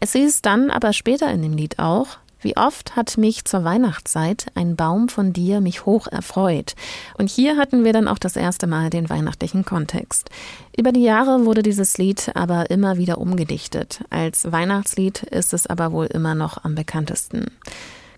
Es 0.00 0.12
hieß 0.12 0.40
dann 0.40 0.70
aber 0.70 0.94
später 0.94 1.30
in 1.30 1.42
dem 1.42 1.54
Lied 1.54 1.78
auch, 1.78 2.16
wie 2.44 2.56
oft 2.56 2.94
hat 2.94 3.18
mich 3.18 3.44
zur 3.44 3.64
Weihnachtszeit 3.64 4.46
ein 4.54 4.76
Baum 4.76 5.08
von 5.08 5.32
dir 5.32 5.60
mich 5.60 5.86
hoch 5.86 6.06
erfreut. 6.06 6.74
Und 7.18 7.30
hier 7.30 7.56
hatten 7.56 7.84
wir 7.84 7.92
dann 7.92 8.06
auch 8.06 8.18
das 8.18 8.36
erste 8.36 8.66
Mal 8.66 8.90
den 8.90 9.10
weihnachtlichen 9.10 9.64
Kontext. 9.64 10.30
Über 10.76 10.92
die 10.92 11.02
Jahre 11.02 11.44
wurde 11.46 11.62
dieses 11.62 11.98
Lied 11.98 12.30
aber 12.34 12.70
immer 12.70 12.98
wieder 12.98 13.18
umgedichtet. 13.18 14.04
Als 14.10 14.52
Weihnachtslied 14.52 15.22
ist 15.24 15.54
es 15.54 15.66
aber 15.66 15.92
wohl 15.92 16.06
immer 16.06 16.34
noch 16.34 16.62
am 16.64 16.74
bekanntesten. 16.74 17.46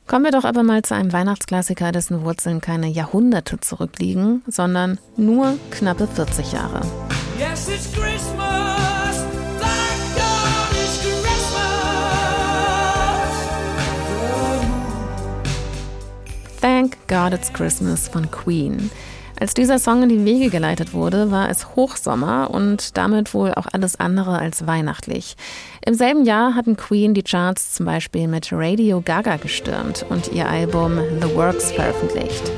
Kommen 0.06 0.24
wir 0.24 0.32
doch 0.32 0.44
aber 0.44 0.62
mal 0.62 0.82
zu 0.82 0.94
einem 0.94 1.12
Weihnachtsklassiker, 1.12 1.90
dessen 1.90 2.22
Wurzeln 2.22 2.60
keine 2.60 2.86
Jahrhunderte 2.86 3.58
zurückliegen, 3.58 4.42
sondern 4.46 4.98
nur 5.16 5.58
knappe 5.70 6.06
40 6.06 6.52
Jahre. 6.52 6.80
Yes, 7.38 7.45
Thank 16.86 17.08
God 17.08 17.36
It's 17.36 17.52
Christmas 17.52 18.06
von 18.06 18.30
Queen. 18.30 18.92
Als 19.40 19.54
dieser 19.54 19.80
Song 19.80 20.04
in 20.04 20.08
die 20.08 20.24
Wege 20.24 20.50
geleitet 20.50 20.92
wurde, 20.94 21.32
war 21.32 21.50
es 21.50 21.74
Hochsommer 21.74 22.48
und 22.52 22.96
damit 22.96 23.34
wohl 23.34 23.52
auch 23.54 23.66
alles 23.72 23.98
andere 23.98 24.38
als 24.38 24.68
weihnachtlich. 24.68 25.36
Im 25.84 25.94
selben 25.94 26.24
Jahr 26.24 26.54
hatten 26.54 26.76
Queen 26.76 27.12
die 27.12 27.24
Charts 27.24 27.72
zum 27.72 27.86
Beispiel 27.86 28.28
mit 28.28 28.50
Radio 28.52 29.00
Gaga 29.04 29.36
gestürmt 29.36 30.06
und 30.10 30.32
ihr 30.32 30.48
Album 30.48 31.00
The 31.20 31.34
Works 31.34 31.72
veröffentlicht. 31.72 32.52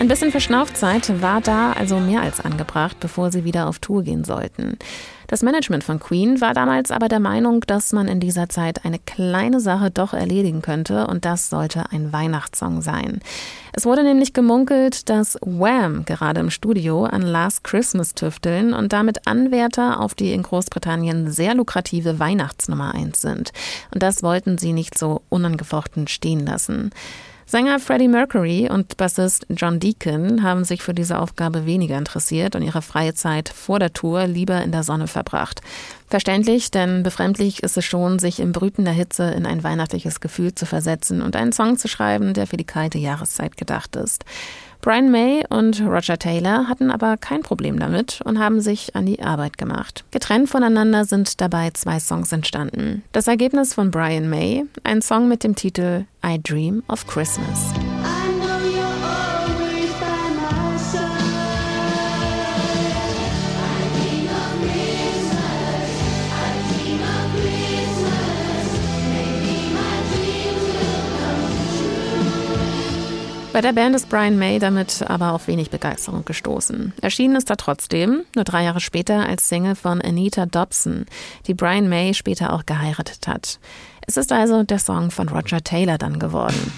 Ein 0.00 0.06
bisschen 0.06 0.30
Verschnaufzeit 0.30 1.20
war 1.20 1.40
da 1.40 1.72
also 1.72 1.98
mehr 1.98 2.22
als 2.22 2.38
angebracht, 2.38 2.98
bevor 3.00 3.32
sie 3.32 3.42
wieder 3.42 3.68
auf 3.68 3.80
Tour 3.80 4.04
gehen 4.04 4.22
sollten. 4.22 4.78
Das 5.26 5.42
Management 5.42 5.82
von 5.82 5.98
Queen 5.98 6.40
war 6.40 6.54
damals 6.54 6.92
aber 6.92 7.08
der 7.08 7.18
Meinung, 7.18 7.62
dass 7.66 7.92
man 7.92 8.06
in 8.06 8.20
dieser 8.20 8.48
Zeit 8.48 8.84
eine 8.84 9.00
kleine 9.00 9.58
Sache 9.58 9.90
doch 9.90 10.14
erledigen 10.14 10.62
könnte 10.62 11.08
und 11.08 11.24
das 11.24 11.50
sollte 11.50 11.90
ein 11.90 12.12
Weihnachtssong 12.12 12.80
sein. 12.80 13.20
Es 13.72 13.86
wurde 13.86 14.04
nämlich 14.04 14.32
gemunkelt, 14.32 15.08
dass 15.08 15.36
Wham 15.42 16.04
gerade 16.04 16.38
im 16.40 16.50
Studio 16.50 17.04
an 17.04 17.22
Last 17.22 17.64
Christmas 17.64 18.14
tüfteln 18.14 18.74
und 18.74 18.92
damit 18.92 19.26
Anwärter 19.26 20.00
auf 20.00 20.14
die 20.14 20.32
in 20.32 20.44
Großbritannien 20.44 21.30
sehr 21.32 21.54
lukrative 21.54 22.20
Weihnachtsnummer 22.20 22.94
1 22.94 23.20
sind. 23.20 23.52
Und 23.92 24.04
das 24.04 24.22
wollten 24.22 24.58
sie 24.58 24.72
nicht 24.72 24.96
so 24.96 25.22
unangefochten 25.28 26.06
stehen 26.06 26.46
lassen. 26.46 26.92
Sänger 27.50 27.80
Freddie 27.80 28.08
Mercury 28.08 28.68
und 28.70 28.98
Bassist 28.98 29.46
John 29.48 29.80
Deacon 29.80 30.42
haben 30.42 30.64
sich 30.64 30.82
für 30.82 30.92
diese 30.92 31.18
Aufgabe 31.18 31.64
weniger 31.64 31.96
interessiert 31.96 32.54
und 32.54 32.60
ihre 32.60 32.82
freie 32.82 33.14
Zeit 33.14 33.48
vor 33.48 33.78
der 33.78 33.94
Tour 33.94 34.26
lieber 34.26 34.62
in 34.62 34.70
der 34.70 34.82
Sonne 34.82 35.06
verbracht. 35.06 35.62
Verständlich, 36.08 36.70
denn 36.70 37.02
befremdlich 37.02 37.62
ist 37.62 37.78
es 37.78 37.86
schon, 37.86 38.18
sich 38.18 38.40
im 38.40 38.52
Brüten 38.52 38.84
der 38.84 38.92
Hitze 38.92 39.30
in 39.30 39.46
ein 39.46 39.64
weihnachtliches 39.64 40.20
Gefühl 40.20 40.54
zu 40.54 40.66
versetzen 40.66 41.22
und 41.22 41.36
einen 41.36 41.52
Song 41.52 41.78
zu 41.78 41.88
schreiben, 41.88 42.34
der 42.34 42.46
für 42.46 42.58
die 42.58 42.66
kalte 42.66 42.98
Jahreszeit 42.98 43.56
gedacht 43.56 43.96
ist. 43.96 44.26
Brian 44.80 45.10
May 45.10 45.44
und 45.48 45.80
Roger 45.80 46.18
Taylor 46.18 46.68
hatten 46.68 46.90
aber 46.90 47.16
kein 47.16 47.42
Problem 47.42 47.78
damit 47.78 48.20
und 48.24 48.38
haben 48.38 48.60
sich 48.60 48.94
an 48.94 49.06
die 49.06 49.22
Arbeit 49.22 49.58
gemacht. 49.58 50.04
Getrennt 50.10 50.48
voneinander 50.48 51.04
sind 51.04 51.40
dabei 51.40 51.70
zwei 51.70 51.98
Songs 51.98 52.32
entstanden. 52.32 53.02
Das 53.12 53.26
Ergebnis 53.26 53.74
von 53.74 53.90
Brian 53.90 54.30
May, 54.30 54.64
ein 54.84 55.02
Song 55.02 55.28
mit 55.28 55.44
dem 55.44 55.54
Titel 55.54 56.06
I 56.24 56.40
Dream 56.42 56.82
of 56.88 57.06
Christmas. 57.06 57.72
Bei 73.58 73.62
der 73.62 73.72
Band 73.72 73.96
ist 73.96 74.08
Brian 74.08 74.38
May 74.38 74.60
damit 74.60 75.02
aber 75.08 75.32
auf 75.32 75.48
wenig 75.48 75.68
Begeisterung 75.68 76.24
gestoßen. 76.24 76.92
Erschienen 77.02 77.34
ist 77.34 77.50
er 77.50 77.56
trotzdem, 77.56 78.22
nur 78.36 78.44
drei 78.44 78.62
Jahre 78.62 78.78
später 78.78 79.28
als 79.28 79.48
Single 79.48 79.74
von 79.74 80.00
Anita 80.00 80.46
Dobson, 80.46 81.06
die 81.48 81.54
Brian 81.54 81.88
May 81.88 82.14
später 82.14 82.52
auch 82.52 82.66
geheiratet 82.66 83.26
hat. 83.26 83.58
Es 84.06 84.16
ist 84.16 84.30
also 84.30 84.62
der 84.62 84.78
Song 84.78 85.10
von 85.10 85.28
Roger 85.28 85.60
Taylor 85.60 85.98
dann 85.98 86.20
geworden. 86.20 86.72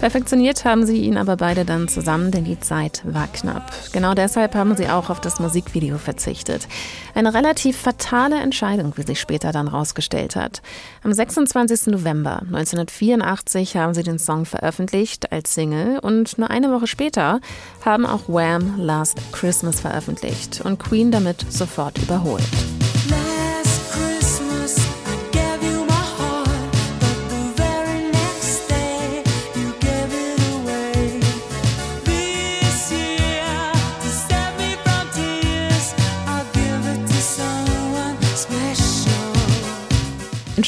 Perfektioniert 0.00 0.64
haben 0.64 0.86
sie 0.86 0.96
ihn 1.02 1.18
aber 1.18 1.36
beide 1.36 1.66
dann 1.66 1.86
zusammen, 1.86 2.30
denn 2.30 2.44
die 2.44 2.58
Zeit 2.58 3.02
war 3.04 3.28
knapp. 3.28 3.70
Genau 3.92 4.14
deshalb 4.14 4.54
haben 4.54 4.74
sie 4.74 4.88
auch 4.88 5.10
auf 5.10 5.20
das 5.20 5.40
Musikvideo 5.40 5.98
verzichtet. 5.98 6.66
Eine 7.14 7.34
relativ 7.34 7.76
fatale 7.76 8.40
Entscheidung, 8.40 8.94
wie 8.96 9.02
sich 9.02 9.20
später 9.20 9.52
dann 9.52 9.68
rausgestellt 9.68 10.36
hat. 10.36 10.62
Am 11.04 11.12
26. 11.12 11.88
November 11.88 12.40
1984 12.46 13.76
haben 13.76 13.92
sie 13.92 14.02
den 14.02 14.18
Song 14.18 14.46
veröffentlicht 14.46 15.32
als 15.32 15.54
Single 15.54 15.98
und 15.98 16.38
nur 16.38 16.48
eine 16.48 16.72
Woche 16.72 16.86
später 16.86 17.40
haben 17.84 18.06
auch 18.06 18.26
Wham 18.26 18.78
Last 18.78 19.18
Christmas 19.32 19.80
veröffentlicht 19.80 20.62
und 20.62 20.78
Queen 20.78 21.10
damit 21.10 21.44
sofort 21.52 21.98
überholt. 21.98 22.42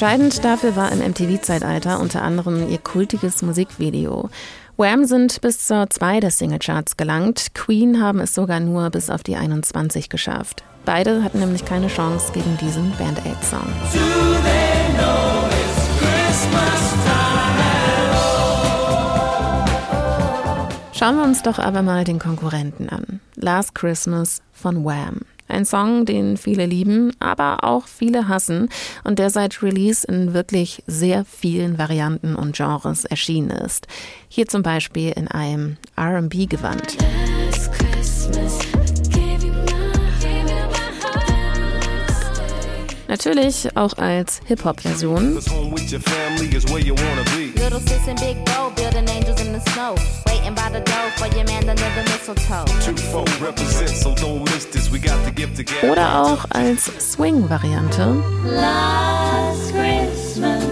Entscheidend 0.03 0.45
dafür 0.45 0.75
war 0.75 0.91
im 0.91 0.99
MTV-Zeitalter 0.99 2.01
unter 2.01 2.23
anderem 2.23 2.69
ihr 2.69 2.79
kultiges 2.79 3.41
Musikvideo. 3.41 4.31
Wham 4.77 5.05
sind 5.05 5.41
bis 5.43 5.65
zur 5.65 5.89
2 5.91 6.19
des 6.19 6.39
Singlecharts 6.39 6.97
gelangt, 6.97 7.55
Queen 7.55 8.03
haben 8.03 8.19
es 8.19 8.35
sogar 8.35 8.59
nur 8.59 8.91
bis 8.91 9.11
auf 9.11 9.23
die 9.23 9.37
21 9.37 10.09
geschafft. 10.09 10.65
Beide 10.85 11.23
hatten 11.23 11.39
nämlich 11.39 11.65
keine 11.65 11.87
Chance 11.87 12.33
gegen 12.33 12.57
diesen 12.57 12.91
Band-Aid-Song. 12.99 13.69
Schauen 20.93 21.17
wir 21.17 21.23
uns 21.23 21.45
doch 21.45 21.61
aber 21.61 21.83
mal 21.83 22.03
den 22.03 22.19
Konkurrenten 22.19 22.89
an. 22.89 23.21
Last 23.37 23.77
Christmas 23.77 24.43
von 24.53 24.85
Wham. 24.85 25.21
Ein 25.53 25.67
Song, 25.67 26.07
den 26.07 26.39
viele 26.39 26.65
lieben, 26.65 27.13
aber 27.21 27.63
auch 27.63 27.87
viele 27.87 28.27
hassen 28.27 28.71
und 29.05 29.19
der 29.19 29.29
seit 29.29 29.63
Release 29.63 30.07
in 30.07 30.33
wirklich 30.33 30.83
sehr 30.87 31.27
vielen 31.27 31.77
Varianten 31.77 32.35
und 32.35 32.57
Genres 32.57 33.05
erschienen 33.05 33.51
ist. 33.51 33.87
Hier 34.29 34.47
zum 34.47 34.63
Beispiel 34.63 35.13
in 35.15 35.29
einem 35.29 35.77
RB-Gewand. 35.99 36.97
Natürlich 43.12 43.69
auch 43.76 43.92
als 43.99 44.40
Hip-Hop-Version. 44.47 45.38
Oder 55.90 56.23
auch 56.23 56.45
als 56.49 57.12
Swing-Variante. 57.12 58.16
Last 58.47 59.75
Christmas 59.75 60.72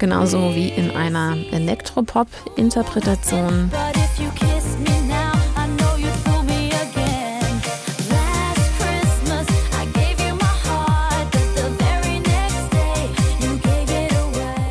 Genauso 0.00 0.54
wie 0.54 0.70
in 0.70 0.90
einer 0.92 1.36
Elektropop-Interpretation. 1.52 3.70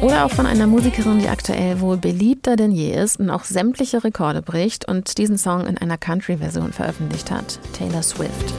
Oder 0.01 0.25
auch 0.25 0.31
von 0.31 0.48
einer 0.48 0.65
Musikerin, 0.65 1.19
die 1.19 1.27
aktuell 1.27 1.79
wohl 1.79 1.98
beliebter 1.98 2.55
denn 2.55 2.71
je 2.71 2.95
ist 2.95 3.19
und 3.19 3.29
auch 3.29 3.43
sämtliche 3.43 4.03
Rekorde 4.03 4.41
bricht 4.41 4.88
und 4.88 5.19
diesen 5.19 5.38
Song 5.38 5.67
in 5.67 5.77
einer 5.77 6.00
Country-Version 6.00 6.74
veröffentlicht 6.74 7.29
hat, 7.29 7.59
Taylor 7.77 8.01
Swift. 8.01 8.55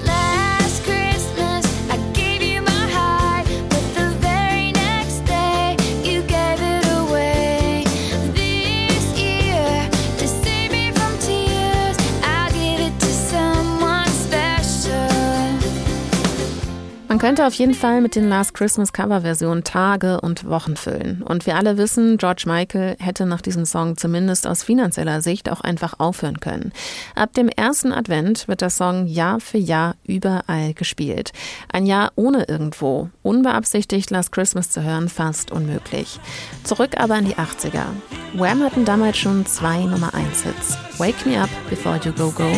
Man 17.10 17.18
könnte 17.18 17.44
auf 17.44 17.54
jeden 17.54 17.74
Fall 17.74 18.00
mit 18.02 18.14
den 18.14 18.28
Last 18.28 18.54
Christmas 18.54 18.92
Cover-Versionen 18.92 19.64
Tage 19.64 20.20
und 20.20 20.48
Wochen 20.48 20.76
füllen. 20.76 21.24
Und 21.24 21.44
wir 21.44 21.56
alle 21.56 21.76
wissen, 21.76 22.18
George 22.18 22.44
Michael 22.46 22.94
hätte 23.00 23.26
nach 23.26 23.40
diesem 23.40 23.66
Song 23.66 23.96
zumindest 23.96 24.46
aus 24.46 24.62
finanzieller 24.62 25.20
Sicht 25.20 25.50
auch 25.50 25.60
einfach 25.60 25.94
aufhören 25.98 26.38
können. 26.38 26.72
Ab 27.16 27.34
dem 27.34 27.48
ersten 27.48 27.92
Advent 27.92 28.46
wird 28.46 28.60
der 28.60 28.70
Song 28.70 29.08
Jahr 29.08 29.40
für 29.40 29.58
Jahr 29.58 29.96
überall 30.06 30.72
gespielt. 30.72 31.32
Ein 31.72 31.84
Jahr 31.84 32.12
ohne 32.14 32.44
irgendwo, 32.44 33.10
unbeabsichtigt 33.22 34.12
Last 34.12 34.30
Christmas 34.30 34.70
zu 34.70 34.84
hören, 34.84 35.08
fast 35.08 35.50
unmöglich. 35.50 36.20
Zurück 36.62 36.92
aber 36.96 37.18
in 37.18 37.24
die 37.24 37.34
80er. 37.34 37.86
Wham 38.34 38.62
hatten 38.62 38.84
damals 38.84 39.18
schon 39.18 39.44
zwei 39.46 39.80
Nummer 39.80 40.14
1 40.14 40.44
Hits. 40.44 40.78
Wake 40.98 41.26
Me 41.26 41.42
Up 41.42 41.50
Before 41.68 41.98
You 42.04 42.12
Go 42.12 42.30
Go. 42.30 42.52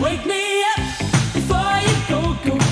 Wake 0.00 0.26
me 0.26 0.34
up 0.74 0.82
before 1.32 1.78
you 1.84 1.94
go 2.08 2.36
go. 2.50 2.65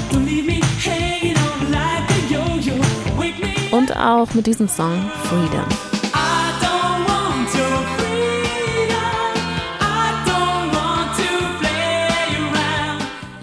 Und 3.74 3.96
auch 3.96 4.32
mit 4.34 4.46
diesem 4.46 4.68
Song 4.68 5.10
Freedom. 5.24 5.93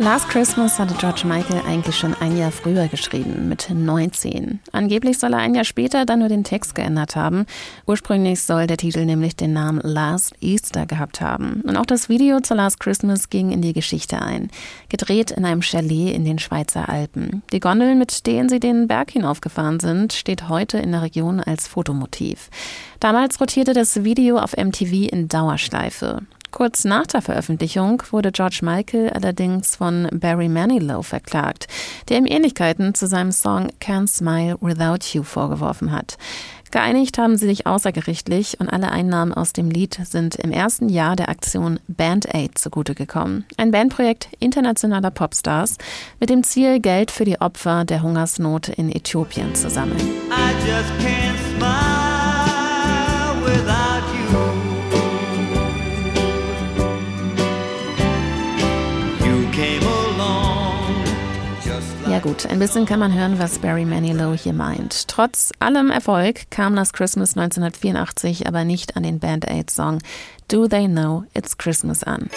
Last 0.01 0.29
Christmas 0.29 0.79
hatte 0.79 0.95
George 0.95 1.27
Michael 1.27 1.61
eigentlich 1.67 1.95
schon 1.95 2.15
ein 2.15 2.35
Jahr 2.35 2.51
früher 2.51 2.87
geschrieben, 2.87 3.47
mit 3.47 3.69
19. 3.69 4.59
Angeblich 4.71 5.19
soll 5.19 5.33
er 5.33 5.39
ein 5.39 5.53
Jahr 5.53 5.63
später 5.63 6.07
dann 6.07 6.17
nur 6.17 6.27
den 6.27 6.43
Text 6.43 6.73
geändert 6.73 7.15
haben. 7.15 7.45
Ursprünglich 7.85 8.41
soll 8.41 8.65
der 8.65 8.77
Titel 8.77 9.05
nämlich 9.05 9.35
den 9.35 9.53
Namen 9.53 9.79
Last 9.83 10.33
Easter 10.41 10.87
gehabt 10.87 11.21
haben. 11.21 11.61
Und 11.67 11.77
auch 11.77 11.85
das 11.85 12.09
Video 12.09 12.39
zu 12.39 12.55
Last 12.55 12.79
Christmas 12.79 13.29
ging 13.29 13.51
in 13.51 13.61
die 13.61 13.73
Geschichte 13.73 14.19
ein. 14.19 14.49
Gedreht 14.89 15.29
in 15.29 15.45
einem 15.45 15.61
Chalet 15.61 16.15
in 16.15 16.25
den 16.25 16.39
Schweizer 16.39 16.89
Alpen. 16.89 17.43
Die 17.53 17.59
Gondel, 17.59 17.93
mit 17.93 18.25
denen 18.25 18.49
sie 18.49 18.59
den 18.59 18.87
Berg 18.87 19.11
hinaufgefahren 19.11 19.79
sind, 19.79 20.13
steht 20.13 20.49
heute 20.49 20.79
in 20.79 20.93
der 20.93 21.03
Region 21.03 21.39
als 21.39 21.67
Fotomotiv. 21.67 22.49
Damals 22.99 23.39
rotierte 23.39 23.73
das 23.73 24.03
Video 24.03 24.39
auf 24.39 24.57
MTV 24.57 25.11
in 25.11 25.27
Dauerschleife. 25.27 26.23
Kurz 26.51 26.83
nach 26.83 27.07
der 27.07 27.21
Veröffentlichung 27.21 28.03
wurde 28.11 28.31
George 28.31 28.59
Michael 28.61 29.09
allerdings 29.11 29.77
von 29.77 30.09
Barry 30.11 30.49
Manilow 30.49 31.01
verklagt, 31.01 31.67
der 32.09 32.17
ihm 32.17 32.25
Ähnlichkeiten 32.25 32.93
zu 32.93 33.07
seinem 33.07 33.31
Song 33.31 33.69
Can't 33.81 34.09
Smile 34.09 34.57
Without 34.59 35.05
You 35.13 35.23
vorgeworfen 35.23 35.91
hat. 35.91 36.17
Geeinigt 36.71 37.17
haben 37.17 37.37
sie 37.37 37.47
sich 37.47 37.67
außergerichtlich 37.67 38.59
und 38.59 38.69
alle 38.69 38.91
Einnahmen 38.91 39.33
aus 39.33 39.51
dem 39.51 39.69
Lied 39.69 39.99
sind 40.03 40.35
im 40.35 40.51
ersten 40.51 40.87
Jahr 40.87 41.17
der 41.17 41.27
Aktion 41.29 41.79
Band 41.87 42.33
Aid 42.33 42.57
zugute 42.57 42.95
gekommen. 42.95 43.45
Ein 43.57 43.71
Bandprojekt 43.71 44.29
internationaler 44.39 45.11
Popstars 45.11 45.77
mit 46.19 46.29
dem 46.29 46.43
Ziel, 46.43 46.79
Geld 46.79 47.11
für 47.11 47.25
die 47.25 47.41
Opfer 47.41 47.83
der 47.83 48.01
Hungersnot 48.01 48.69
in 48.69 48.89
Äthiopien 48.89 49.53
zu 49.53 49.69
sammeln. 49.69 49.99
Gut, 62.21 62.45
ein 62.45 62.59
bisschen 62.59 62.85
kann 62.85 62.99
man 62.99 63.13
hören, 63.13 63.39
was 63.39 63.59
Barry 63.59 63.85
Manilow 63.85 64.33
hier 64.33 64.53
meint. 64.53 65.07
Trotz 65.07 65.51
allem 65.59 65.89
Erfolg 65.89 66.51
kam 66.51 66.75
das 66.75 66.93
Christmas 66.93 67.35
1984 67.35 68.47
aber 68.47 68.63
nicht 68.63 68.95
an 68.95 69.03
den 69.03 69.19
Band 69.19 69.49
Aid 69.49 69.71
Song 69.71 69.99
Do 70.47 70.67
They 70.67 70.87
Know 70.87 71.23
It's 71.33 71.57
Christmas 71.57 72.03
an. 72.03 72.29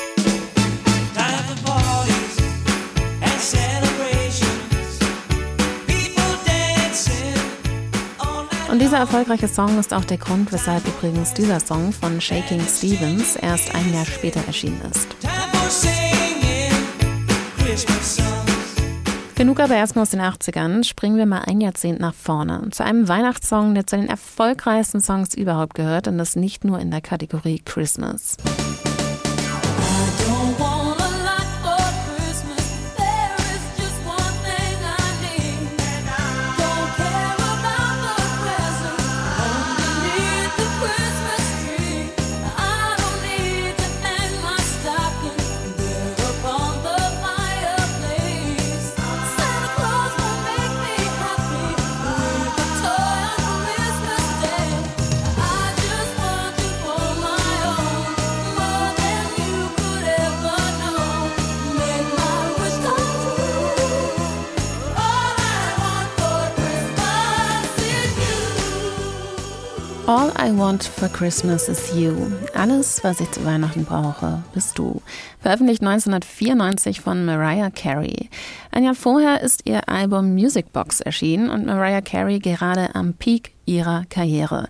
Und 8.71 8.81
dieser 8.81 8.99
erfolgreiche 8.99 9.47
Song 9.47 9.79
ist 9.79 9.95
auch 9.95 10.05
der 10.05 10.19
Grund, 10.19 10.53
weshalb 10.53 10.85
übrigens 10.87 11.35
dieser 11.35 11.61
Song 11.61 11.93
von 11.93 12.21
Shaking 12.21 12.61
Stevens 12.67 13.37
erst 13.37 13.75
ein 13.75 13.93
Jahr 13.93 14.07
später 14.07 14.41
erschienen 14.47 14.81
ist. 14.91 15.15
Genug 19.37 19.59
aber 19.59 19.75
erstmal 19.75 20.03
aus 20.03 20.11
den 20.11 20.21
80ern. 20.21 20.85
Springen 20.85 21.17
wir 21.17 21.27
mal 21.27 21.41
ein 21.41 21.61
Jahrzehnt 21.61 21.99
nach 21.99 22.15
vorne. 22.15 22.69
Zu 22.71 22.85
einem 22.85 23.09
Weihnachtssong, 23.09 23.75
der 23.75 23.85
zu 23.85 23.97
den 23.97 24.09
erfolgreichsten 24.09 25.01
Songs 25.01 25.35
überhaupt 25.35 25.75
gehört 25.75 26.07
und 26.07 26.19
das 26.19 26.37
nicht 26.37 26.65
nur 26.65 26.79
in 26.79 26.93
der 26.93 27.01
Kategorie 27.01 27.61
Christmas. 27.65 28.37
All 28.47 28.94
I 70.45 70.55
Want 70.55 70.85
for 70.85 71.09
Christmas 71.09 71.71
is 71.71 71.95
You. 71.97 72.15
Alles, 72.53 73.03
was 73.03 73.19
ich 73.21 73.31
zu 73.31 73.47
Weihnachten 73.47 73.87
brauche, 73.87 74.43
bist 74.53 74.77
du. 74.77 75.01
Veröffentlicht 75.41 75.81
1994 75.81 77.01
von 77.01 77.25
Mariah 77.25 77.71
Carey. 77.71 78.29
Ein 78.71 78.85
Jahr 78.85 78.95
vorher 78.95 79.41
ist 79.41 79.63
ihr 79.65 79.89
Album 79.89 80.35
Music 80.35 80.71
Box 80.71 81.01
erschienen 81.01 81.49
und 81.49 81.65
Mariah 81.65 82.03
Carey 82.03 82.41
gerade 82.41 82.95
am 82.95 83.15
Peak 83.15 83.55
ihrer 83.67 84.05
Karriere. 84.11 84.69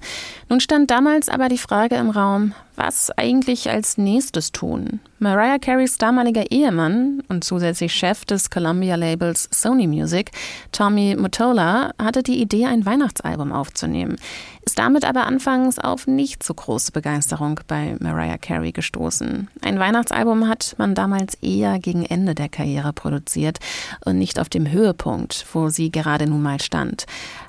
Nun 0.48 0.60
stand 0.60 0.90
damals 0.90 1.28
aber 1.28 1.48
die 1.48 1.58
Frage 1.58 1.96
im 1.96 2.10
Raum, 2.10 2.54
Was 2.76 3.10
eigentlich 3.16 3.70
als 3.70 3.98
nächstes 3.98 4.50
tun? 4.50 4.98
Mariah 5.20 5.58
Careys 5.58 5.96
damaliger 5.96 6.50
Ehemann 6.50 7.22
und 7.28 7.44
zusätzlich 7.44 7.92
Chef 7.92 8.24
des 8.24 8.50
Columbia-Labels 8.50 9.48
Sony 9.52 9.87
Music, 9.87 10.32
Tommy 10.72 11.16
Mottola, 11.16 11.92
hatte 12.02 12.24
die 12.24 12.42
Idee, 12.42 12.66
ein 12.66 12.84
Weihnachtsalbum 12.84 13.52
aufzunehmen, 13.52 14.16
ist 14.64 14.79
damit 14.79 15.05
aber 15.05 15.27
anfangs 15.27 15.79
auf 15.79 16.07
nicht 16.07 16.42
so 16.42 16.55
große 16.55 16.92
Begeisterung 16.92 17.61
bei 17.66 17.96
Mariah 18.00 18.38
Carey 18.38 18.72
gestoßen. 18.72 19.48
Ein 19.62 19.79
Weihnachtsalbum 19.79 20.48
hat 20.48 20.74
man 20.79 20.94
damals 20.94 21.35
eher 21.42 21.79
gegen 21.79 22.05
Ende 22.05 22.35
der 22.35 22.48
Karriere 22.48 22.92
produziert 22.92 23.59
und 24.05 24.18
nicht 24.18 24.38
auf 24.38 24.48
dem 24.48 24.70
Höhepunkt, 24.70 25.46
wo 25.53 25.68
sie 25.68 25.90
gerade 25.90 26.27
nun 26.27 26.42
mal 26.42 26.61
stand. 26.61 27.05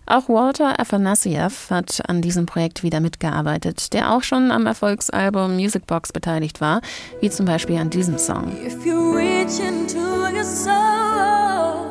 Auch 0.06 0.30
Walter 0.30 0.80
Afanasiev 0.80 1.71
hat 1.71 2.08
an 2.08 2.21
diesem 2.21 2.45
Projekt 2.45 2.84
wieder 2.84 2.99
mitgearbeitet, 2.99 3.93
der 3.93 4.13
auch 4.13 4.21
schon 4.21 4.51
am 4.51 4.65
Erfolgsalbum 4.65 5.56
Music 5.56 5.88
Box 5.88 6.12
beteiligt 6.12 6.62
war, 6.62 6.82
wie 7.21 7.30
zum 7.30 7.45
Beispiel 7.45 7.78
an 7.78 7.89
diesem 7.89 8.17
Song. 8.17 8.51
If 8.63 8.86
you 8.86 9.15
reach 9.15 9.60
into 9.60 9.97
your 10.32 10.43
soul 10.43 11.86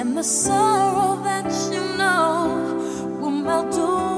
and 0.00 0.16
the 0.16 0.24
sorrow 0.24 1.22
that 1.22 1.52
you 1.72 1.96
know 1.96 3.20
will 3.20 3.30
melt 3.30 3.76
away 3.76 4.17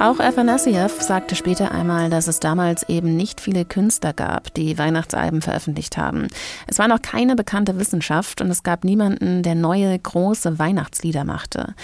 Auch 0.00 0.18
Afanasiev 0.18 1.00
sagte 1.00 1.36
später 1.36 1.70
einmal, 1.70 2.10
dass 2.10 2.26
es 2.26 2.40
damals 2.40 2.88
eben 2.88 3.16
nicht 3.16 3.40
viele 3.40 3.64
Künstler 3.64 4.12
gab, 4.12 4.52
die 4.54 4.76
Weihnachtsalben 4.76 5.40
veröffentlicht 5.40 5.96
haben. 5.96 6.26
Es 6.66 6.78
war 6.78 6.88
noch 6.88 7.00
keine 7.00 7.36
bekannte 7.36 7.78
Wissenschaft 7.78 8.40
und 8.40 8.50
es 8.50 8.64
gab 8.64 8.84
niemanden, 8.84 9.42
der 9.42 9.54
neue, 9.54 9.96
große 9.96 10.58
Weihnachtslieder 10.58 11.24
machte. 11.24 11.74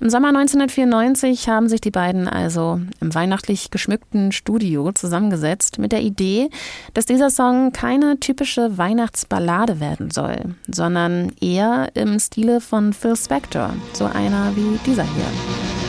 Im 0.00 0.08
Sommer 0.08 0.28
1994 0.28 1.48
haben 1.48 1.68
sich 1.68 1.80
die 1.80 1.90
beiden 1.90 2.26
also 2.26 2.80
im 3.00 3.14
weihnachtlich 3.14 3.70
geschmückten 3.70 4.32
Studio 4.32 4.90
zusammengesetzt 4.92 5.78
mit 5.78 5.92
der 5.92 6.00
Idee, 6.00 6.48
dass 6.94 7.06
dieser 7.06 7.30
Song 7.30 7.72
keine 7.72 8.18
typische 8.18 8.78
Weihnachtsballade 8.78 9.78
werden 9.78 10.10
soll, 10.10 10.54
sondern 10.68 11.32
eher 11.40 11.90
im 11.94 12.18
Stile 12.18 12.60
von 12.60 12.92
Phil 12.94 13.16
Spector, 13.16 13.74
so 13.92 14.06
einer 14.06 14.56
wie 14.56 14.78
dieser 14.86 15.04
hier. 15.04 15.87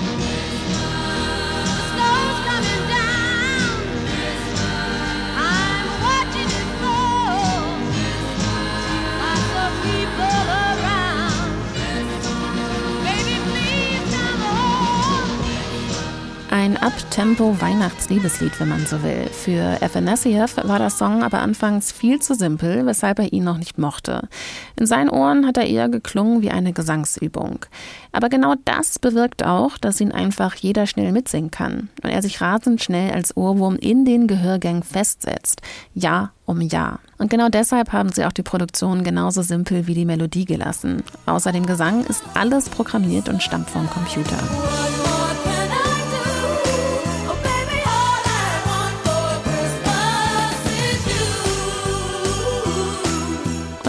Ein 16.52 16.78
Up-Tempo-Weihnachtsliebeslied, 16.78 18.60
wenn 18.60 18.70
man 18.70 18.88
so 18.88 19.04
will. 19.04 19.28
Für 19.32 19.78
Afanasiev 19.84 20.58
war 20.64 20.80
der 20.80 20.90
Song 20.90 21.22
aber 21.22 21.42
anfangs 21.42 21.92
viel 21.92 22.20
zu 22.20 22.34
simpel, 22.34 22.88
weshalb 22.88 23.20
er 23.20 23.32
ihn 23.32 23.44
noch 23.44 23.60
nicht 23.60 23.78
mochte. 23.78 24.28
In 24.76 24.88
seinen 24.88 25.10
Ohren 25.10 25.46
hat 25.46 25.58
er 25.58 25.68
eher 25.68 25.90
geklungen 25.90 26.42
wie 26.42 26.50
eine 26.50 26.74
Gesangsübung. 26.74 27.66
Aber 28.12 28.30
genau 28.30 28.56
das 28.66 28.98
bewirkt 28.98 29.46
auch, 29.46 29.78
dass 29.78 30.02
ihn 30.02 30.12
einfach 30.12 30.56
jeder 30.56 30.88
schnell 30.88 31.12
mitsingen 31.12 31.52
kann 31.52 31.90
und 32.02 32.10
er 32.10 32.24
sich 32.24 32.42
rasend 32.42 32.82
schnell 32.82 33.12
als 33.12 33.38
Ohrwurm 33.38 33.76
in 33.76 34.04
den 34.04 34.26
Gehörgängen 34.26 34.82
festsetzt. 34.82 35.62
Jahr 35.94 36.34
um 36.48 36.62
Jahr. 36.62 37.00
Und 37.20 37.30
genau 37.30 37.50
deshalb 37.50 37.94
haben 37.94 38.12
sie 38.12 38.26
auch 38.26 38.34
die 38.34 38.42
Produktion 38.42 39.04
genauso 39.04 39.44
simpel 39.44 39.86
wie 39.86 39.94
die 39.94 40.06
Melodie 40.06 40.46
gelassen. 40.46 41.04
Außer 41.28 41.52
dem 41.52 41.68
Gesang 41.68 42.06
ist 42.06 42.24
alles 42.34 42.70
programmiert 42.70 43.30
und 43.30 43.44
stammt 43.44 43.70
vom 43.70 43.88
Computer. 43.88 44.40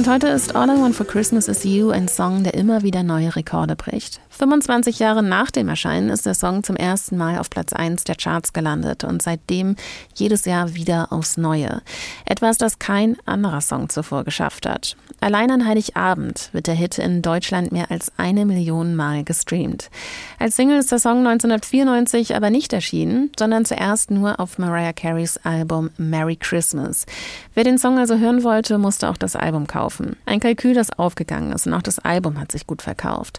Und 0.00 0.08
heute 0.08 0.28
ist 0.28 0.56
All 0.56 0.70
I 0.70 0.80
Want 0.80 0.96
for 0.96 1.06
Christmas 1.06 1.46
is 1.46 1.62
You 1.62 1.90
ein 1.90 2.08
Song, 2.08 2.42
der 2.42 2.54
immer 2.54 2.80
wieder 2.80 3.02
neue 3.02 3.36
Rekorde 3.36 3.76
bricht. 3.76 4.18
25 4.40 5.00
Jahre 5.00 5.22
nach 5.22 5.50
dem 5.50 5.68
Erscheinen 5.68 6.08
ist 6.08 6.24
der 6.24 6.32
Song 6.32 6.64
zum 6.64 6.74
ersten 6.74 7.18
Mal 7.18 7.38
auf 7.38 7.50
Platz 7.50 7.74
1 7.74 8.04
der 8.04 8.14
Charts 8.14 8.54
gelandet 8.54 9.04
und 9.04 9.20
seitdem 9.20 9.76
jedes 10.14 10.46
Jahr 10.46 10.74
wieder 10.74 11.12
aufs 11.12 11.36
Neue. 11.36 11.82
Etwas, 12.24 12.56
das 12.56 12.78
kein 12.78 13.18
anderer 13.26 13.60
Song 13.60 13.90
zuvor 13.90 14.24
geschafft 14.24 14.64
hat. 14.64 14.96
Allein 15.20 15.50
an 15.50 15.66
Heiligabend 15.66 16.48
wird 16.52 16.68
der 16.68 16.74
Hit 16.74 16.96
in 16.96 17.20
Deutschland 17.20 17.70
mehr 17.70 17.90
als 17.90 18.12
eine 18.16 18.46
Million 18.46 18.96
Mal 18.96 19.24
gestreamt. 19.24 19.90
Als 20.38 20.56
Single 20.56 20.78
ist 20.78 20.90
der 20.90 21.00
Song 21.00 21.18
1994 21.18 22.34
aber 22.34 22.48
nicht 22.48 22.72
erschienen, 22.72 23.30
sondern 23.38 23.66
zuerst 23.66 24.10
nur 24.10 24.40
auf 24.40 24.56
Mariah 24.56 24.94
Careys 24.94 25.36
Album 25.44 25.90
Merry 25.98 26.36
Christmas. 26.36 27.04
Wer 27.52 27.64
den 27.64 27.76
Song 27.76 27.98
also 27.98 28.16
hören 28.16 28.42
wollte, 28.42 28.78
musste 28.78 29.10
auch 29.10 29.18
das 29.18 29.36
Album 29.36 29.66
kaufen. 29.66 30.16
Ein 30.24 30.40
Kalkül, 30.40 30.72
das 30.72 30.98
aufgegangen 30.98 31.52
ist 31.52 31.66
und 31.66 31.74
auch 31.74 31.82
das 31.82 31.98
Album 31.98 32.40
hat 32.40 32.50
sich 32.50 32.66
gut 32.66 32.80
verkauft. 32.80 33.38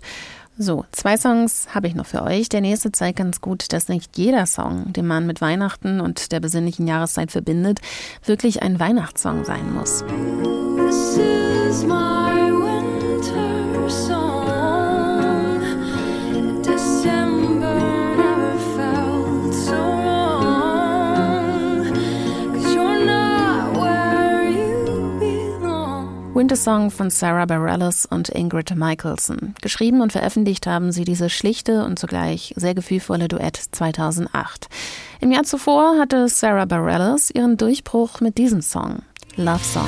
So, 0.58 0.86
zwei 0.92 1.18
Songs 1.18 1.68
habe 1.74 1.88
ich 1.88 1.96
noch 1.96 2.06
für 2.06 2.24
euch. 2.24 2.50
Der 2.50 2.62
nächste 2.62 2.92
zeigt 2.92 3.18
ganz 3.18 3.42
gut, 3.42 3.72
dass 3.74 3.88
nicht 3.88 4.18
jeder 4.18 4.46
Song, 4.46 4.94
den 4.94 5.08
man 5.08 5.26
mit 5.26 5.42
Weihnachten 5.42 6.02
und 6.02 6.32
der 6.32 6.40
besinnlichen 6.40 6.88
Jahreszeit 6.88 7.32
verbindet, 7.32 7.80
wirklich 8.26 8.62
ein 8.62 8.80
Weihnachtssong 8.80 9.46
sein 9.46 9.74
muss. 9.74 10.04
This 10.78 11.18
is 11.18 11.84
my 11.84 12.21
Winter 26.42 26.56
Song 26.56 26.90
von 26.90 27.12
Sarah 27.12 27.46
Bareilles 27.46 28.08
und 28.08 28.30
Ingrid 28.30 28.76
Michaelson. 28.76 29.54
Geschrieben 29.62 30.02
und 30.02 30.12
veröffentlicht 30.12 30.66
haben 30.66 30.92
sie 30.92 31.04
diese 31.04 31.30
schlichte 31.30 31.86
und 31.86 32.00
zugleich 32.00 32.56
sehr 32.58 32.74
gefühlvolle 32.74 33.28
Duett 33.28 33.58
2008. 33.58 34.68
Im 35.20 35.32
Jahr 35.32 35.44
zuvor 35.44 36.00
hatte 36.00 36.28
Sarah 36.30 36.66
Bareilles 36.66 37.30
ihren 37.30 37.58
Durchbruch 37.58 38.22
mit 38.22 38.40
diesem 38.40 38.64
Song, 38.64 39.04
Love 39.36 39.64
Song. 39.64 39.88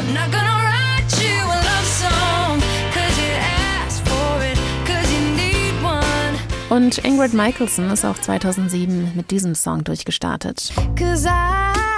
Und 6.70 7.00
Ingrid 7.00 7.34
Michaelson 7.34 7.90
ist 7.90 8.06
auch 8.06 8.20
2007 8.20 9.14
mit 9.16 9.32
diesem 9.32 9.56
Song 9.56 9.84
durchgestartet. 9.84 10.72
The 11.00 11.93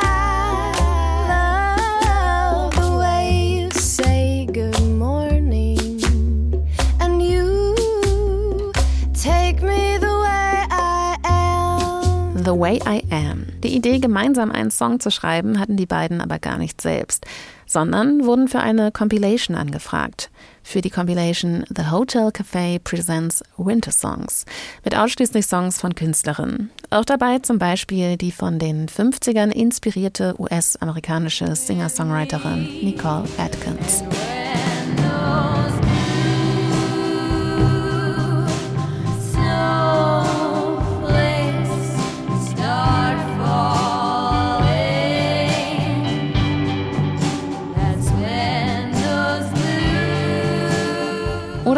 Way 12.66 12.82
I 12.88 13.04
Am. 13.12 13.46
Die 13.64 13.76
Idee, 13.76 14.00
gemeinsam 14.00 14.52
einen 14.52 14.72
Song 14.72 15.00
zu 15.00 15.12
schreiben, 15.12 15.60
hatten 15.60 15.78
die 15.78 15.86
beiden 15.86 16.20
aber 16.20 16.40
gar 16.40 16.58
nicht 16.58 16.82
selbst, 16.82 17.24
sondern 17.68 18.26
wurden 18.26 18.48
für 18.48 18.60
eine 18.60 18.92
Compilation 18.92 19.56
angefragt. 19.56 20.32
Für 20.64 20.82
die 20.82 20.90
Compilation 20.90 21.64
The 21.70 21.92
Hotel 21.92 22.32
Cafe 22.32 22.80
Presents 22.84 23.44
Winter 23.58 23.92
Songs 23.92 24.46
mit 24.84 24.98
ausschließlich 24.98 25.46
Songs 25.46 25.80
von 25.80 25.94
Künstlerinnen. 25.94 26.72
Auch 26.90 27.06
dabei 27.06 27.38
zum 27.38 27.60
Beispiel 27.60 28.18
die 28.18 28.32
von 28.32 28.58
den 28.58 28.88
50ern 28.88 29.52
inspirierte 29.52 30.34
US-amerikanische 30.40 31.56
Singer-Songwriterin 31.56 32.64
Nicole 32.82 33.26
Atkins. 33.38 34.04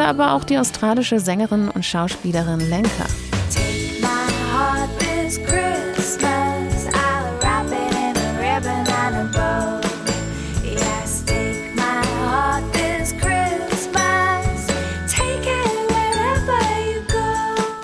Aber 0.08 0.32
auch 0.32 0.46
die 0.46 0.58
australische 0.58 1.20
Sängerin 1.20 1.70
und 1.70 1.84
Schauspielerin 1.84 2.62
Lenka. 2.70 3.06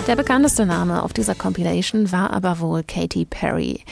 Der 0.07 0.15
bekannteste 0.17 0.65
Name 0.65 1.01
auf 1.01 1.11
dieser 1.13 1.33
Compilation 1.33 2.11
war 2.11 2.31
aber 2.31 2.59
wohl 2.59 2.83
Katy 2.83 3.25
Perry. 3.25 3.83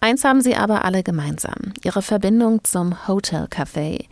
Eins 0.00 0.24
haben 0.24 0.40
sie 0.40 0.54
aber 0.54 0.84
alle 0.84 1.02
gemeinsam, 1.02 1.72
ihre 1.82 2.02
Verbindung 2.02 2.62
zum 2.64 3.08
Hotel 3.08 3.44
Café. 3.44 4.04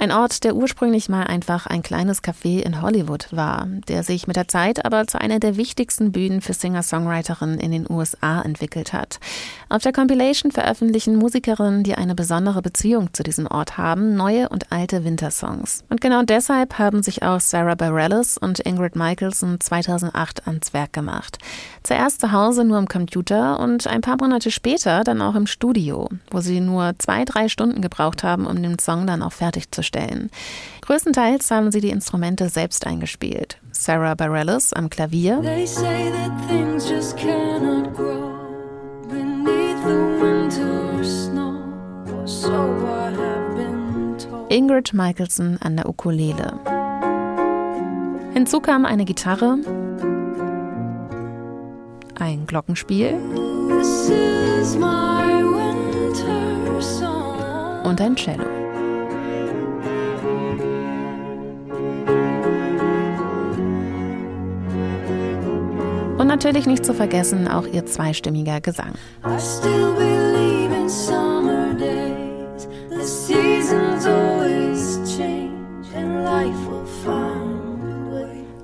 Ein 0.00 0.12
Ort, 0.12 0.44
der 0.44 0.56
ursprünglich 0.56 1.10
mal 1.10 1.24
einfach 1.24 1.66
ein 1.66 1.82
kleines 1.82 2.24
Café 2.24 2.62
in 2.62 2.80
Hollywood 2.80 3.26
war, 3.32 3.66
der 3.86 4.02
sich 4.02 4.26
mit 4.26 4.36
der 4.36 4.48
Zeit 4.48 4.86
aber 4.86 5.06
zu 5.06 5.20
einer 5.20 5.40
der 5.40 5.58
wichtigsten 5.58 6.10
Bühnen 6.10 6.40
für 6.40 6.54
Singer-Songwriterinnen 6.54 7.60
in 7.60 7.70
den 7.70 7.86
USA 7.86 8.40
entwickelt 8.40 8.94
hat. 8.94 9.20
Auf 9.68 9.82
der 9.82 9.92
Compilation 9.92 10.52
veröffentlichen 10.52 11.16
Musikerinnen, 11.16 11.82
die 11.82 11.96
eine 11.96 12.14
besondere 12.14 12.62
Beziehung 12.62 13.12
zu 13.12 13.22
diesem 13.22 13.46
Ort 13.46 13.76
haben, 13.76 14.16
neue 14.16 14.48
und 14.48 14.72
alte 14.72 15.04
Wintersongs. 15.04 15.84
Und 15.90 16.00
genau 16.00 16.22
deshalb 16.22 16.78
haben 16.78 17.02
sich 17.02 17.22
auch 17.22 17.40
Sarah 17.40 17.74
Bareilles 17.74 18.38
und 18.38 18.60
Ingrid 18.60 18.96
Michaelson 18.96 19.60
2008 19.60 20.46
ans 20.46 20.72
Werk 20.72 20.94
gemacht. 20.94 21.36
Zuerst 21.82 22.22
zu 22.22 22.32
Hause 22.32 22.64
nur 22.64 22.78
am 22.78 22.88
Computer 22.88 23.60
und 23.60 23.86
ein 23.86 24.00
paar 24.00 24.16
Monate 24.18 24.50
später 24.50 25.04
dann 25.04 25.20
auch 25.20 25.34
im 25.34 25.46
Studio, 25.46 26.08
wo 26.30 26.40
sie 26.40 26.60
nur 26.60 26.94
zwei, 26.96 27.26
drei 27.26 27.50
Stunden 27.50 27.82
gebraucht 27.82 28.22
haben, 28.22 28.46
um 28.46 28.62
den 28.62 28.78
Song 28.78 29.06
dann 29.06 29.22
auch 29.22 29.32
fertig 29.32 29.70
zu 29.70 29.82
stellen. 29.90 30.30
Größtenteils 30.82 31.50
haben 31.50 31.72
sie 31.72 31.80
die 31.80 31.90
Instrumente 31.90 32.48
selbst 32.48 32.86
eingespielt. 32.86 33.58
Sarah 33.72 34.14
Bareilles 34.14 34.72
am 34.72 34.88
Klavier. 34.88 35.42
Ingrid 44.48 44.92
Michaelson 44.94 45.58
an 45.60 45.76
der 45.76 45.88
Ukulele. 45.88 46.58
Hinzu 48.32 48.60
kam 48.60 48.84
eine 48.84 49.04
Gitarre, 49.04 49.58
ein 52.18 52.46
Glockenspiel 52.46 53.14
und 57.84 58.00
ein 58.00 58.16
Cello. 58.16 58.59
Natürlich 66.30 66.66
nicht 66.66 66.84
zu 66.84 66.94
vergessen 66.94 67.48
auch 67.48 67.66
ihr 67.66 67.84
zweistimmiger 67.86 68.60
Gesang. 68.60 68.92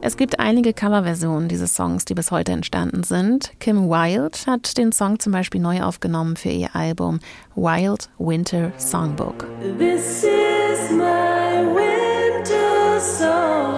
Es 0.01 0.17
gibt 0.17 0.39
einige 0.39 0.73
Coverversionen 0.73 1.49
dieses 1.49 1.75
Songs, 1.75 2.05
die 2.05 2.15
bis 2.15 2.31
heute 2.31 2.53
entstanden 2.53 3.03
sind. 3.03 3.51
Kim 3.59 3.91
Wilde 3.91 4.39
hat 4.47 4.79
den 4.79 4.93
Song 4.93 5.19
zum 5.19 5.33
Beispiel 5.33 5.61
neu 5.61 5.83
aufgenommen 5.83 6.37
für 6.37 6.51
ihr 6.51 6.77
Album 6.77 7.19
Wild 7.57 8.09
Winter 8.19 8.71
Songbook. 8.79 9.45
This 9.77 10.23
is 10.23 10.93
my 10.93 11.67
winter 11.75 13.01
song. 13.01 13.76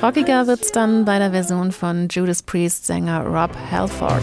Rockiger 0.00 0.46
wird's 0.46 0.70
dann 0.70 1.04
bei 1.04 1.18
der 1.18 1.32
Version 1.32 1.72
von 1.72 2.06
Judas 2.08 2.42
Priest 2.42 2.86
Sänger 2.86 3.26
Rob 3.26 3.50
Halford. 3.70 4.22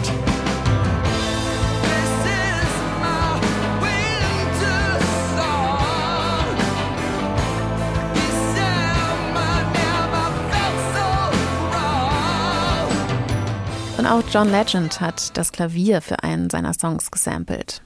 Und 13.98 14.06
auch 14.06 14.22
John 14.32 14.50
Legend 14.50 14.98
hat 15.02 15.36
das 15.36 15.52
Klavier 15.52 16.00
für 16.00 16.22
einen 16.22 16.48
seiner 16.48 16.72
Songs 16.72 17.10
gesampelt. 17.10 17.82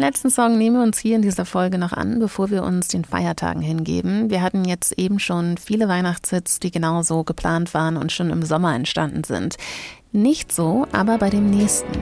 Letzten 0.00 0.30
Song 0.30 0.58
nehmen 0.58 0.76
wir 0.76 0.82
uns 0.82 0.98
hier 0.98 1.16
in 1.16 1.22
dieser 1.22 1.44
Folge 1.44 1.78
noch 1.78 1.92
an, 1.92 2.18
bevor 2.18 2.50
wir 2.50 2.62
uns 2.62 2.88
den 2.88 3.04
Feiertagen 3.04 3.62
hingeben. 3.62 4.30
Wir 4.30 4.42
hatten 4.42 4.64
jetzt 4.64 4.98
eben 4.98 5.18
schon 5.18 5.56
viele 5.56 5.88
Weihnachtshits, 5.88 6.60
die 6.60 6.70
genauso 6.70 7.24
geplant 7.24 7.74
waren 7.74 7.96
und 7.96 8.12
schon 8.12 8.30
im 8.30 8.42
Sommer 8.42 8.74
entstanden 8.74 9.24
sind. 9.24 9.56
Nicht 10.12 10.52
so, 10.52 10.86
aber 10.92 11.18
bei 11.18 11.30
dem 11.30 11.50
nächsten. 11.50 11.92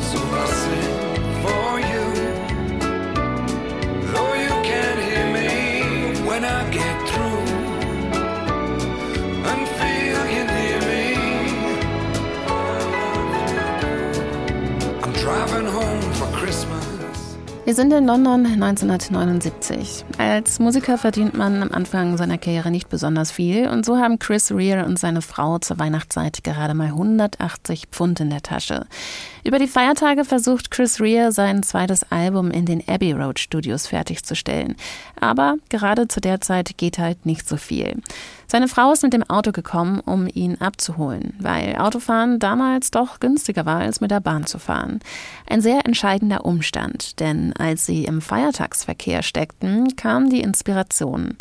So 0.00 0.18
driving 7.06 7.25
Wir 17.66 17.74
sind 17.74 17.92
in 17.92 18.06
London 18.06 18.46
1979. 18.46 20.04
Als 20.18 20.60
Musiker 20.60 20.98
verdient 20.98 21.36
man 21.36 21.64
am 21.64 21.72
Anfang 21.72 22.16
seiner 22.16 22.38
Karriere 22.38 22.70
nicht 22.70 22.88
besonders 22.88 23.32
viel 23.32 23.66
und 23.66 23.84
so 23.84 23.98
haben 23.98 24.20
Chris 24.20 24.52
Rea 24.52 24.84
und 24.84 25.00
seine 25.00 25.20
Frau 25.20 25.58
zur 25.58 25.76
Weihnachtszeit 25.80 26.44
gerade 26.44 26.74
mal 26.74 26.86
180 26.86 27.88
Pfund 27.90 28.20
in 28.20 28.30
der 28.30 28.42
Tasche. 28.42 28.86
Über 29.46 29.60
die 29.60 29.68
Feiertage 29.68 30.24
versucht 30.24 30.72
Chris 30.72 31.00
Rea 31.00 31.30
sein 31.30 31.62
zweites 31.62 32.02
Album 32.10 32.50
in 32.50 32.66
den 32.66 32.82
Abbey 32.88 33.12
Road 33.12 33.38
Studios 33.38 33.86
fertigzustellen. 33.86 34.74
Aber 35.20 35.58
gerade 35.68 36.08
zu 36.08 36.20
der 36.20 36.40
Zeit 36.40 36.76
geht 36.78 36.98
halt 36.98 37.26
nicht 37.26 37.48
so 37.48 37.56
viel. 37.56 38.02
Seine 38.48 38.66
Frau 38.66 38.90
ist 38.90 39.04
mit 39.04 39.12
dem 39.12 39.22
Auto 39.22 39.52
gekommen, 39.52 40.00
um 40.00 40.26
ihn 40.26 40.60
abzuholen, 40.60 41.32
weil 41.38 41.76
Autofahren 41.76 42.40
damals 42.40 42.90
doch 42.90 43.20
günstiger 43.20 43.64
war, 43.64 43.78
als 43.78 44.00
mit 44.00 44.10
der 44.10 44.18
Bahn 44.18 44.46
zu 44.46 44.58
fahren. 44.58 44.98
Ein 45.48 45.60
sehr 45.60 45.86
entscheidender 45.86 46.44
Umstand, 46.44 47.20
denn 47.20 47.52
als 47.52 47.86
sie 47.86 48.04
im 48.04 48.20
Feiertagsverkehr 48.20 49.22
steckten, 49.22 49.94
kam 49.94 50.28
die 50.28 50.40
Inspiration. 50.40 51.36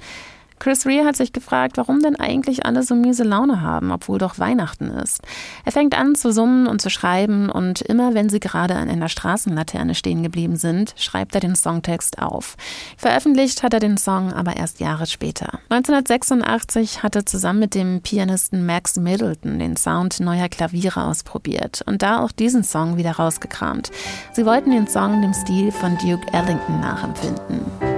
Chris 0.59 0.85
Rea 0.85 1.05
hat 1.05 1.15
sich 1.15 1.33
gefragt, 1.33 1.77
warum 1.77 2.01
denn 2.01 2.15
eigentlich 2.15 2.65
alle 2.65 2.83
so 2.83 2.95
miese 2.95 3.23
Laune 3.23 3.61
haben, 3.61 3.91
obwohl 3.91 4.17
doch 4.17 4.39
Weihnachten 4.39 4.89
ist. 4.89 5.21
Er 5.65 5.71
fängt 5.71 5.97
an 5.97 6.15
zu 6.15 6.31
summen 6.31 6.67
und 6.67 6.81
zu 6.81 6.89
schreiben 6.89 7.49
und 7.49 7.81
immer 7.81 8.13
wenn 8.13 8.29
sie 8.29 8.39
gerade 8.39 8.75
an 8.75 8.89
einer 8.89 9.09
Straßenlaterne 9.09 9.95
stehen 9.95 10.23
geblieben 10.23 10.55
sind, 10.55 10.93
schreibt 10.97 11.35
er 11.35 11.41
den 11.41 11.55
Songtext 11.55 12.19
auf. 12.19 12.55
Veröffentlicht 12.97 13.63
hat 13.63 13.73
er 13.73 13.79
den 13.79 13.97
Song 13.97 14.33
aber 14.33 14.55
erst 14.55 14.79
Jahre 14.79 15.05
später. 15.05 15.59
1986 15.69 17.03
hat 17.03 17.15
er 17.15 17.25
zusammen 17.25 17.59
mit 17.59 17.75
dem 17.75 18.01
Pianisten 18.01 18.65
Max 18.65 18.95
Middleton 18.97 19.59
den 19.59 19.77
Sound 19.77 20.19
neuer 20.19 20.49
Klaviere 20.49 21.03
ausprobiert 21.03 21.81
und 21.85 22.01
da 22.01 22.23
auch 22.23 22.31
diesen 22.31 22.63
Song 22.63 22.97
wieder 22.97 23.11
rausgekramt. 23.11 23.91
Sie 24.33 24.45
wollten 24.45 24.71
den 24.71 24.87
Song 24.87 25.21
dem 25.21 25.33
Stil 25.33 25.71
von 25.71 25.97
Duke 25.97 26.25
Ellington 26.33 26.79
nachempfinden. 26.79 27.94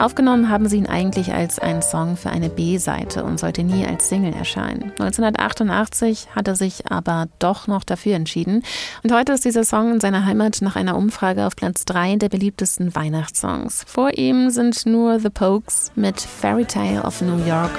Aufgenommen 0.00 0.48
haben 0.48 0.66
sie 0.66 0.78
ihn 0.78 0.86
eigentlich 0.86 1.34
als 1.34 1.58
einen 1.58 1.82
Song 1.82 2.16
für 2.16 2.30
eine 2.30 2.48
B-Seite 2.48 3.22
und 3.22 3.38
sollte 3.38 3.62
nie 3.62 3.86
als 3.86 4.08
Single 4.08 4.32
erscheinen. 4.32 4.92
1988 4.98 6.28
hat 6.34 6.48
er 6.48 6.56
sich 6.56 6.90
aber 6.90 7.28
doch 7.38 7.66
noch 7.66 7.84
dafür 7.84 8.14
entschieden 8.14 8.62
und 9.02 9.12
heute 9.12 9.32
ist 9.32 9.44
dieser 9.44 9.62
Song 9.62 9.92
in 9.92 10.00
seiner 10.00 10.24
Heimat 10.24 10.62
nach 10.62 10.74
einer 10.74 10.96
Umfrage 10.96 11.46
auf 11.46 11.54
Platz 11.54 11.84
3 11.84 12.16
der 12.16 12.30
beliebtesten 12.30 12.94
Weihnachtssongs. 12.94 13.84
Vor 13.86 14.16
ihm 14.16 14.48
sind 14.48 14.86
nur 14.86 15.20
The 15.20 15.28
Pokes 15.28 15.92
mit 15.96 16.18
Fairy 16.18 16.64
Tale 16.64 17.02
of 17.02 17.20
New 17.20 17.44
York. 17.44 17.72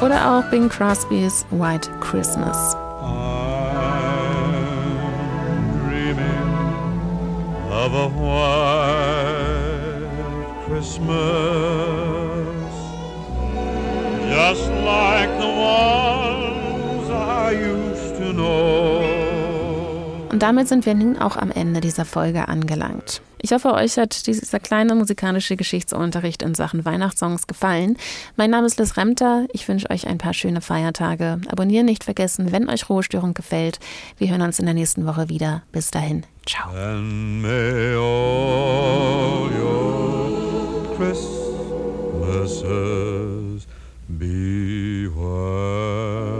Oder 0.00 0.30
auch 0.30 0.50
Bing 0.50 0.68
Crosbys 0.68 1.44
White 1.50 1.90
Christmas. 2.00 2.76
of 7.88 7.94
a 7.94 8.08
white 8.08 9.28
Christmas, 10.66 11.16
just 14.28 14.70
like 14.70 15.30
the 15.38 15.46
ones 15.46 17.10
I 17.10 17.52
used 17.52 18.16
to 18.16 18.32
know. 18.32 19.07
Und 20.30 20.42
damit 20.42 20.68
sind 20.68 20.84
wir 20.86 20.94
nun 20.94 21.16
auch 21.18 21.36
am 21.36 21.50
Ende 21.50 21.80
dieser 21.80 22.04
Folge 22.04 22.48
angelangt. 22.48 23.22
Ich 23.40 23.52
hoffe, 23.52 23.72
euch 23.72 23.96
hat 23.96 24.26
dieser 24.26 24.58
kleine 24.58 24.94
musikalische 24.94 25.56
Geschichtsunterricht 25.56 26.42
in 26.42 26.54
Sachen 26.54 26.84
Weihnachtssongs 26.84 27.46
gefallen. 27.46 27.96
Mein 28.36 28.50
Name 28.50 28.66
ist 28.66 28.78
Liz 28.78 28.96
Remter. 28.96 29.46
Ich 29.52 29.66
wünsche 29.68 29.88
euch 29.90 30.06
ein 30.08 30.18
paar 30.18 30.34
schöne 30.34 30.60
Feiertage. 30.60 31.40
Abonnieren 31.48 31.86
nicht 31.86 32.04
vergessen, 32.04 32.52
wenn 32.52 32.68
euch 32.68 32.90
Ruhestörung 32.90 33.34
gefällt. 33.34 33.78
Wir 34.18 34.30
hören 34.30 34.42
uns 34.42 34.58
in 34.58 34.66
der 34.66 34.74
nächsten 34.74 35.06
Woche 35.06 35.28
wieder. 35.28 35.62
Bis 35.72 35.90
dahin. 35.90 36.24
Ciao. 36.46 36.72
Christmases 40.98 42.58
be 44.08 45.06
white. 45.06 46.37